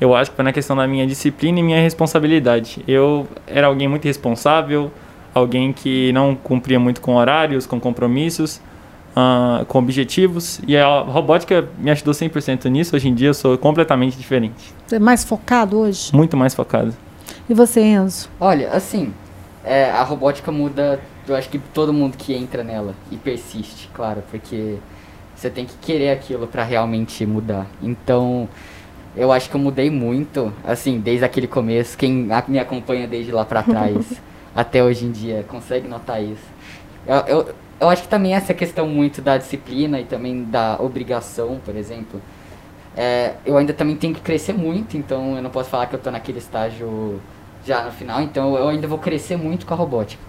[0.00, 2.82] Eu acho que foi na questão da minha disciplina e minha responsabilidade.
[2.88, 4.90] Eu era alguém muito responsável,
[5.34, 8.56] alguém que não cumpria muito com horários, com compromissos,
[9.14, 10.62] uh, com objetivos.
[10.66, 12.96] E a robótica me ajudou 100% nisso.
[12.96, 14.72] Hoje em dia eu sou completamente diferente.
[14.86, 16.10] Você é mais focado hoje?
[16.16, 16.94] Muito mais focado.
[17.50, 18.30] E você, Enzo?
[18.40, 19.12] Olha, assim,
[19.64, 24.22] é, a robótica muda, eu acho que todo mundo que entra nela e persiste, claro,
[24.30, 24.76] porque
[25.34, 27.66] você tem que querer aquilo para realmente mudar.
[27.82, 28.48] Então,
[29.16, 31.96] eu acho que eu mudei muito, assim, desde aquele começo.
[31.96, 34.20] Quem me acompanha desde lá para trás
[34.54, 36.44] até hoje em dia consegue notar isso.
[37.06, 41.60] Eu, eu, eu acho que também essa questão muito da disciplina e também da obrigação,
[41.64, 42.20] por exemplo.
[42.96, 45.98] É, eu ainda também tenho que crescer muito, então eu não posso falar que eu
[45.98, 47.20] estou naquele estágio
[47.68, 50.22] já no final, então eu ainda vou crescer muito com a robótica.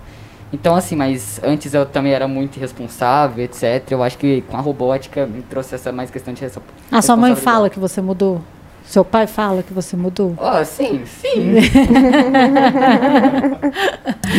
[0.51, 3.83] Então, assim, mas antes eu também era muito irresponsável, etc.
[3.91, 6.95] Eu acho que com a robótica me trouxe essa mais questão de responsabilidade.
[6.95, 8.41] A sua mãe fala que você mudou?
[8.89, 10.33] Seu pai fala que você mudou?
[10.35, 11.57] Oh, sim, sim.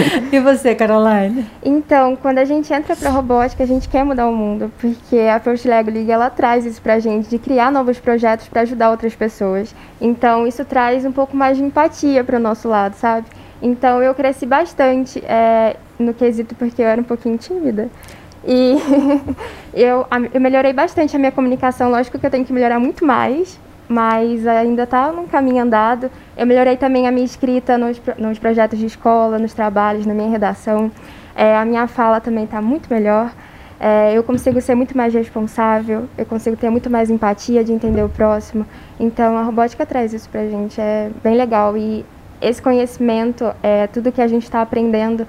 [0.33, 1.47] e você, Caroline?
[1.65, 5.39] Então, quando a gente entra para robótica, a gente quer mudar o mundo, porque a
[5.39, 8.91] First Lego League ela traz isso para a gente de criar novos projetos para ajudar
[8.91, 9.73] outras pessoas.
[10.01, 13.29] Então, isso traz um pouco mais de empatia para o nosso lado, sabe?
[13.63, 17.89] Então, eu cresci bastante é, no quesito porque eu era um pouquinho tímida.
[18.45, 18.75] E
[19.73, 21.89] eu, eu melhorei bastante a minha comunicação.
[21.89, 23.57] Lógico que eu tenho que melhorar muito mais,
[23.91, 26.09] mas ainda está num caminho andado.
[26.37, 30.31] Eu melhorei também a minha escrita nos, nos projetos de escola, nos trabalhos, na minha
[30.31, 30.93] redação.
[31.35, 33.33] É, a minha fala também está muito melhor.
[33.81, 38.05] É, eu consigo ser muito mais responsável, eu consigo ter muito mais empatia de entender
[38.05, 38.65] o próximo.
[39.01, 41.77] Então a robótica traz isso para a gente, é bem legal.
[41.77, 42.05] E
[42.41, 45.27] esse conhecimento, é tudo que a gente está aprendendo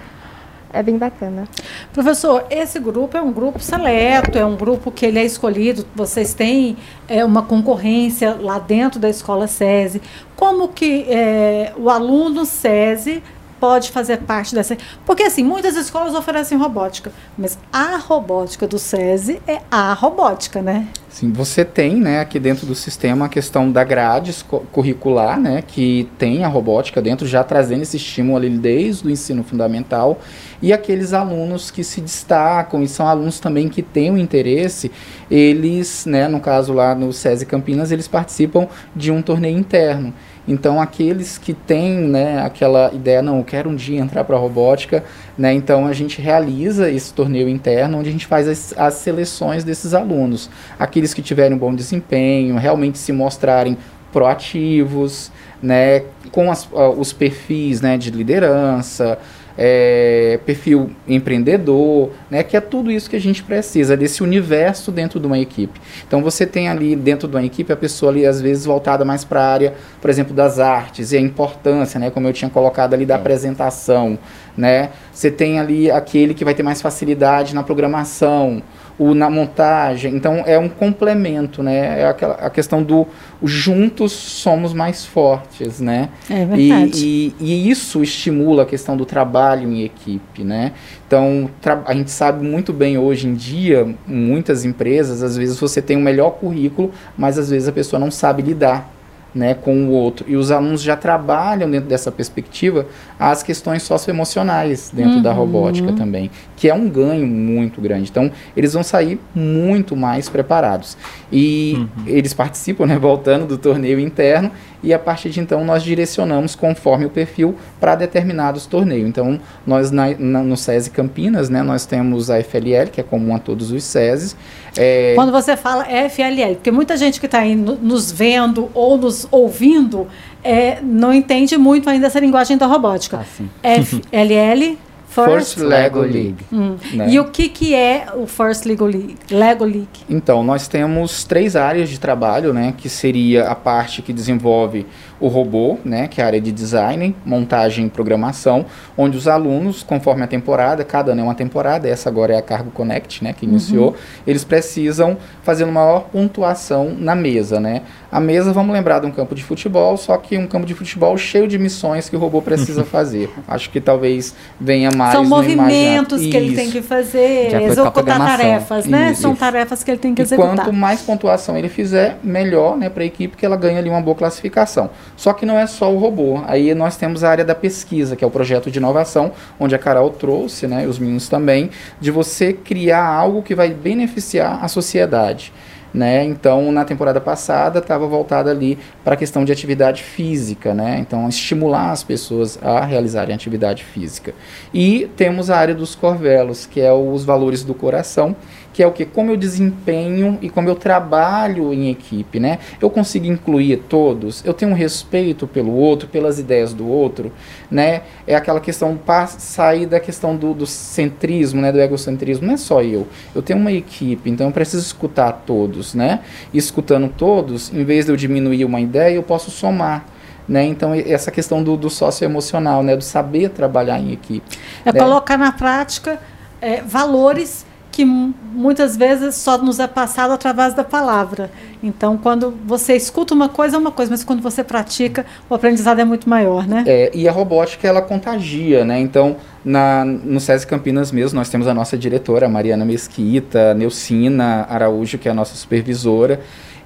[0.73, 1.47] é bem bacana.
[1.93, 6.33] Professor, esse grupo é um grupo seleto, é um grupo que ele é escolhido, vocês
[6.33, 10.01] têm é, uma concorrência lá dentro da escola SESI.
[10.35, 13.21] Como que é, o aluno SESI
[13.61, 14.75] pode fazer parte dessa.
[15.05, 20.87] Porque, assim, muitas escolas oferecem robótica, mas a robótica do SESI é a robótica, né?
[21.07, 24.33] Sim, você tem, né, aqui dentro do sistema a questão da grade
[24.71, 29.43] curricular, né, que tem a robótica dentro, já trazendo esse estímulo ali desde o ensino
[29.43, 30.19] fundamental,
[30.61, 34.89] e aqueles alunos que se destacam e são alunos também que têm o um interesse,
[35.29, 40.13] eles, né, no caso lá no SESI Campinas, eles participam de um torneio interno.
[40.47, 44.39] Então, aqueles que têm né, aquela ideia, não, eu quero um dia entrar para a
[44.39, 45.03] robótica,
[45.37, 49.63] né, então a gente realiza esse torneio interno, onde a gente faz as, as seleções
[49.63, 50.49] desses alunos.
[50.79, 53.77] Aqueles que tiverem um bom desempenho, realmente se mostrarem
[54.11, 59.19] proativos, né, com as, uh, os perfis né, de liderança,
[59.57, 65.19] é, perfil empreendedor, né, que é tudo isso que a gente precisa, desse universo dentro
[65.19, 65.79] de uma equipe.
[66.07, 69.23] Então você tem ali dentro de uma equipe a pessoa ali às vezes voltada mais
[69.23, 72.93] para a área, por exemplo, das artes e a importância, né, como eu tinha colocado
[72.93, 73.17] ali da é.
[73.17, 74.17] apresentação,
[74.57, 74.89] né?
[75.13, 78.61] Você tem ali aquele que vai ter mais facilidade na programação,
[79.01, 80.15] o na montagem.
[80.15, 82.01] Então é um complemento, né?
[82.01, 83.07] É aquela a questão do
[83.43, 86.09] juntos somos mais fortes, né?
[86.29, 87.03] É verdade.
[87.03, 90.73] E, e, e isso estimula a questão do trabalho em equipe, né?
[91.07, 91.49] Então
[91.85, 95.99] a gente sabe muito bem hoje em dia, muitas empresas, às vezes você tem o
[95.99, 99.00] um melhor currículo, mas às vezes a pessoa não sabe lidar
[99.33, 100.25] né, com o outro.
[100.27, 102.85] E os alunos já trabalham dentro dessa perspectiva
[103.19, 105.21] as questões socioemocionais dentro uhum.
[105.21, 108.09] da robótica também, que é um ganho muito grande.
[108.09, 110.97] Então, eles vão sair muito mais preparados.
[111.31, 112.03] E uhum.
[112.07, 114.51] eles participam, né, voltando do torneio interno,
[114.83, 119.07] e a partir de então nós direcionamos conforme o perfil para determinados torneios.
[119.07, 123.35] Então, nós na, na, no SESI Campinas, né, nós temos a FLL, que é comum
[123.35, 124.35] a todos os SESIs.
[124.77, 125.13] É...
[125.15, 130.07] Quando você fala FLL, porque muita gente que está aí nos vendo ou nos ouvindo
[130.43, 133.25] é, não entende muito ainda essa linguagem da robótica.
[133.63, 134.77] Ah, FLL
[135.11, 136.37] First, First Lego League.
[136.53, 136.77] Hum.
[136.93, 137.09] né?
[137.09, 139.17] E o que, que é o First Lego League?
[139.29, 139.89] Lego League.
[140.09, 144.85] Então, nós temos três áreas de trabalho, né, que seria a parte que desenvolve
[145.21, 148.65] o robô, né, que é a área de design, montagem e programação,
[148.97, 152.41] onde os alunos, conforme a temporada, cada ano é uma temporada, essa agora é a
[152.41, 153.95] Cargo Connect, né, que iniciou,
[154.25, 157.83] eles precisam fazer uma maior pontuação na mesa, né.
[158.11, 161.15] A mesa, vamos lembrar de um campo de futebol, só que um campo de futebol
[161.17, 163.29] cheio de missões que o robô precisa fazer.
[163.47, 169.11] Acho que talvez venha mais São movimentos que ele tem que fazer, executar tarefas, né?
[169.11, 169.21] Isso.
[169.21, 170.55] São tarefas que ele tem que E executar.
[170.55, 174.01] quanto mais pontuação ele fizer, melhor né, para a equipe, que ela ganha ali uma
[174.01, 174.89] boa classificação.
[175.15, 176.41] Só que não é só o robô.
[176.45, 179.79] Aí nós temos a área da pesquisa, que é o projeto de inovação, onde a
[179.79, 185.53] Carol trouxe, né, os meninos também, de você criar algo que vai beneficiar a sociedade.
[185.93, 186.23] Né?
[186.23, 190.97] Então, na temporada passada, estava voltada ali para a questão de atividade física, né?
[190.99, 194.33] Então, estimular as pessoas a realizarem atividade física.
[194.73, 198.33] E temos a área dos corvelos, que é os valores do coração,
[198.73, 202.59] que é o que como eu desempenho e como eu trabalho em equipe, né?
[202.79, 207.31] Eu consigo incluir todos, eu tenho um respeito pelo outro, pelas ideias do outro,
[207.69, 208.03] né?
[208.25, 208.97] É aquela questão
[209.37, 211.71] sair da questão do, do centrismo, né?
[211.71, 213.07] Do egocentrismo, não é só eu.
[213.35, 216.21] Eu tenho uma equipe, então eu preciso escutar todos, né?
[216.53, 220.05] E escutando todos, em vez de eu diminuir uma ideia, eu posso somar.
[220.47, 220.65] Né?
[220.65, 222.97] Então, essa questão do, do socioemocional, né?
[222.97, 224.57] do saber trabalhar em equipe.
[224.83, 224.99] É né?
[224.99, 226.19] colocar na prática
[226.59, 231.51] é, valores que mu- muitas vezes só nos é passado através da palavra.
[231.83, 235.99] Então, quando você escuta uma coisa, é uma coisa, mas quando você pratica, o aprendizado
[235.99, 236.83] é muito maior, né?
[236.87, 238.99] É, e a robótica ela contagia, né?
[238.99, 239.35] Então,
[239.65, 245.17] na, no SESI Campinas mesmo, nós temos a nossa diretora, a Mariana Mesquita, Neucina Araújo,
[245.17, 246.39] que é a nossa supervisora,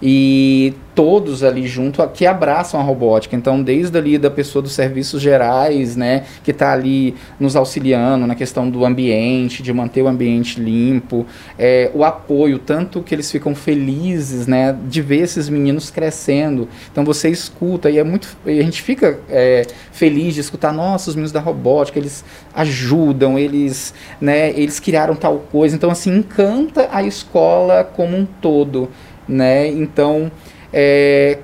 [0.08, 3.36] e todos ali junto que abraçam a robótica.
[3.36, 8.36] Então, desde ali da pessoa dos serviços gerais, né, que está ali nos auxiliando na
[8.36, 11.26] questão do ambiente, de manter o ambiente limpo,
[11.58, 16.70] é, o apoio, tanto que eles ficam felizes, né, de ver esses meninos crescendo.
[16.92, 21.10] Então, você escuta e é muito, e a gente fica é, feliz de escutar, nossa,
[21.10, 23.92] os meninos da robótica, eles ajudam, eles,
[24.22, 25.76] né, eles criaram tal coisa.
[25.76, 28.88] Então, assim, encanta a escola como um todo,
[29.28, 29.68] né?
[29.68, 30.32] Então,
[30.72, 31.40] é,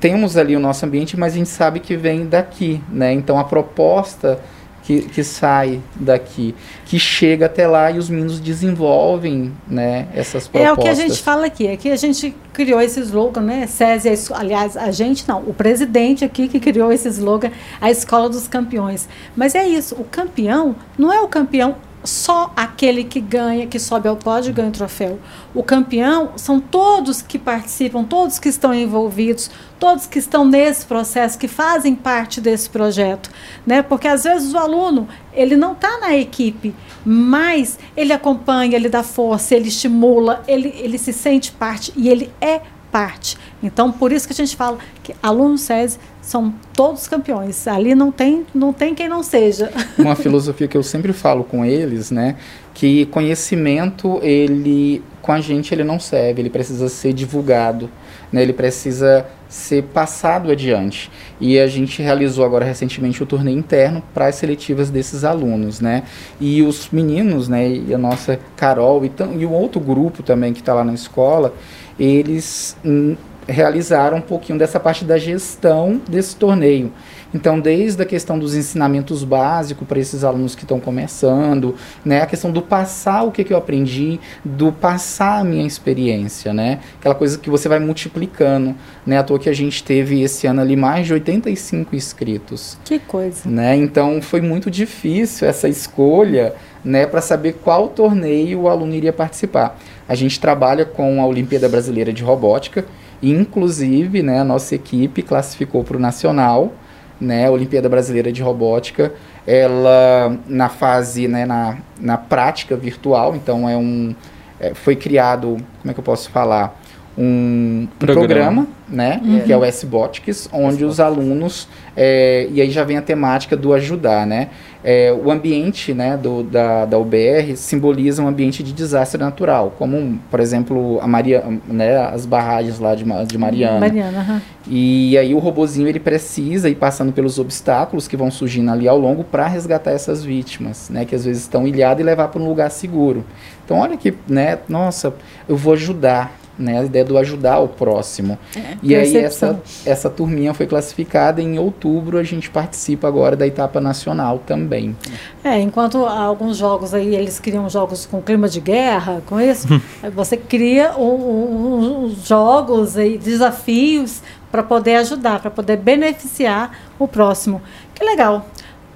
[0.00, 3.12] temos ali o nosso ambiente, mas a gente sabe que vem daqui, né?
[3.12, 4.38] Então, a proposta
[4.82, 10.68] que, que sai daqui, que chega até lá e os meninos desenvolvem, né, essas propostas.
[10.68, 13.66] É o que a gente fala aqui, é que a gente criou esse slogan, né?
[13.66, 17.50] SESI, aliás, a gente não, o presidente aqui que criou esse slogan,
[17.80, 19.08] a escola dos campeões.
[19.36, 24.08] Mas é isso, o campeão não é o campeão só aquele que ganha, que sobe
[24.08, 25.18] ao pódio ganha o troféu.
[25.54, 31.38] O campeão são todos que participam, todos que estão envolvidos, todos que estão nesse processo,
[31.38, 33.30] que fazem parte desse projeto,
[33.66, 33.82] né?
[33.82, 36.74] Porque às vezes o aluno ele não está na equipe,
[37.04, 42.32] mas ele acompanha, ele dá força, ele estimula, ele, ele se sente parte e ele
[42.40, 43.38] é parte.
[43.62, 47.66] Então, por isso que a gente fala que alunos SESI são todos campeões.
[47.66, 49.70] Ali não tem, não tem quem não seja.
[49.98, 52.36] uma filosofia que eu sempre falo com eles, né,
[52.72, 57.88] que conhecimento ele com a gente ele não serve, ele precisa ser divulgado,
[58.32, 61.10] né, ele precisa ser passado adiante.
[61.40, 66.04] E a gente realizou agora recentemente o torneio interno para as seletivas desses alunos, né?
[66.40, 70.60] E os meninos, né, e a nossa Carol e, e o outro grupo também que
[70.60, 71.54] está lá na escola,
[71.98, 73.14] eles hum,
[73.48, 76.92] realizaram um pouquinho dessa parte da gestão desse torneio.
[77.34, 81.74] Então, desde a questão dos ensinamentos básicos para esses alunos que estão começando,
[82.04, 86.52] né, a questão do passar o que, que eu aprendi, do passar a minha experiência,
[86.52, 88.74] né, aquela coisa que você vai multiplicando,
[89.06, 92.98] né, à toa que a gente teve esse ano ali mais de 85 inscritos, Que
[92.98, 93.48] coisa.
[93.48, 99.12] né, então foi muito difícil essa escolha, né, para saber qual torneio o aluno iria
[99.12, 99.78] participar.
[100.06, 102.84] A gente trabalha com a Olimpíada Brasileira de Robótica,
[103.22, 106.72] inclusive, né, a nossa equipe classificou para o Nacional,
[107.20, 109.12] né, a Olimpíada Brasileira de Robótica,
[109.46, 114.14] ela na fase, né, na, na prática virtual, então é um,
[114.60, 116.80] é, foi criado, como é que eu posso falar,
[117.16, 118.26] um, um Programa.
[118.26, 123.02] programa, né, que é o SBOTICS, onde os alunos, é, e aí já vem a
[123.02, 124.48] temática do ajudar, né,
[124.84, 130.18] é, o ambiente, né, do, da, da UBR simboliza um ambiente de desastre natural, como,
[130.30, 133.78] por exemplo, a Maria, né, as barragens lá de, de Mariana.
[133.78, 134.42] Mariana, aham.
[134.66, 138.98] E aí o robozinho ele precisa ir passando pelos obstáculos que vão surgindo ali ao
[138.98, 142.48] longo para resgatar essas vítimas, né, que às vezes estão ilhadas e levar para um
[142.48, 143.24] lugar seguro.
[143.64, 145.14] Então olha que, né, nossa,
[145.48, 146.80] eu vou ajudar, né?
[146.80, 148.38] A ideia do ajudar o próximo.
[148.56, 153.46] É, e aí essa, essa turminha foi classificada em outubro, a gente participa agora da
[153.46, 154.96] etapa nacional também.
[155.42, 159.66] É, enquanto alguns jogos aí, eles criam jogos com clima de guerra, com isso,
[160.02, 166.76] aí você cria um- um- uns jogos e desafios para poder ajudar, para poder beneficiar
[166.98, 167.60] o próximo.
[167.94, 168.46] Que legal.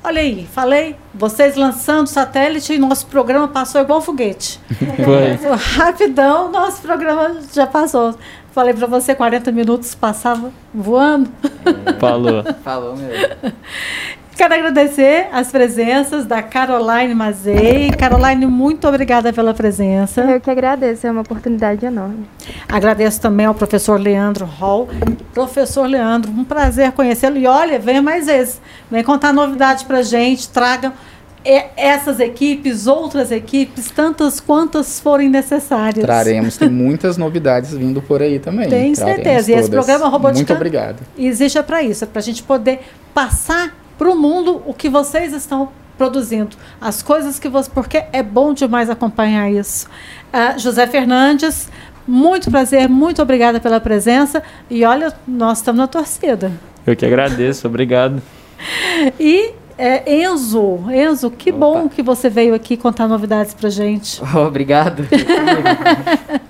[0.07, 4.61] Olha aí, falei, vocês lançando satélite e nosso programa passou igual foguete.
[5.05, 5.57] Foi.
[5.57, 8.17] Rapidão, nosso programa já passou.
[8.53, 11.29] Falei para você, 40 minutos passava voando.
[11.99, 12.45] Falou.
[12.63, 13.11] Falou, meu.
[14.37, 17.91] Quero agradecer as presenças da Caroline Mazei.
[17.91, 20.21] Caroline, muito obrigada pela presença.
[20.21, 22.27] Eu que agradeço, é uma oportunidade enorme.
[22.69, 24.91] Agradeço também ao professor Leandro Hall.
[25.33, 27.39] Professor Leandro, um prazer conhecê-lo.
[27.39, 28.61] E olha, venha mais vezes.
[28.91, 30.93] Vem contar novidade para gente, traga
[31.43, 36.05] e- essas equipes, outras equipes, tantas quantas forem necessárias.
[36.05, 38.69] Traremos, tem muitas novidades vindo por aí também.
[38.69, 39.51] Tenho Traremos certeza.
[39.51, 40.99] E esse programa Robótica Muito obrigado.
[41.17, 42.81] existe é para isso, é para a gente poder
[43.15, 48.23] passar para o mundo o que vocês estão produzindo, as coisas que você, porque é
[48.23, 49.89] bom demais acompanhar isso.
[50.33, 51.71] Ah, José Fernandes,
[52.07, 56.53] muito prazer, muito obrigada pela presença e olha, nós estamos na torcida.
[56.87, 58.23] Eu que agradeço, obrigado.
[59.19, 61.59] E é, Enzo, Enzo, que Opa.
[61.59, 64.21] bom que você veio aqui contar novidades para gente.
[64.37, 65.07] Obrigado.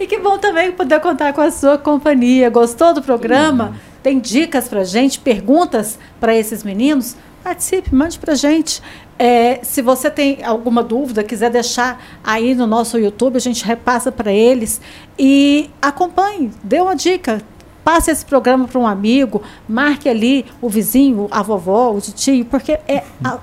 [0.00, 2.48] E que bom também poder contar com a sua companhia.
[2.48, 3.74] Gostou do programa?
[4.02, 7.16] Tem dicas pra gente, perguntas para esses meninos?
[7.42, 8.82] Participe, mande pra gente.
[9.18, 14.12] É, se você tem alguma dúvida, quiser deixar aí no nosso YouTube, a gente repassa
[14.12, 14.80] para eles.
[15.18, 17.42] E acompanhe, dê uma dica.
[17.82, 22.72] Passe esse programa para um amigo, marque ali o vizinho, a vovó, o tio, porque
[22.86, 23.02] é,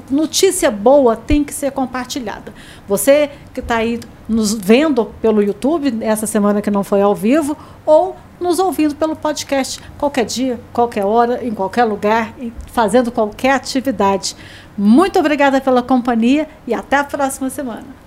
[0.09, 2.53] notícia boa tem que ser compartilhada.
[2.87, 3.99] Você que está aí
[4.29, 9.15] nos vendo pelo YouTube, essa semana que não foi ao vivo, ou nos ouvindo pelo
[9.15, 12.33] podcast qualquer dia, qualquer hora, em qualquer lugar,
[12.67, 14.36] fazendo qualquer atividade.
[14.77, 18.05] Muito obrigada pela companhia e até a próxima semana.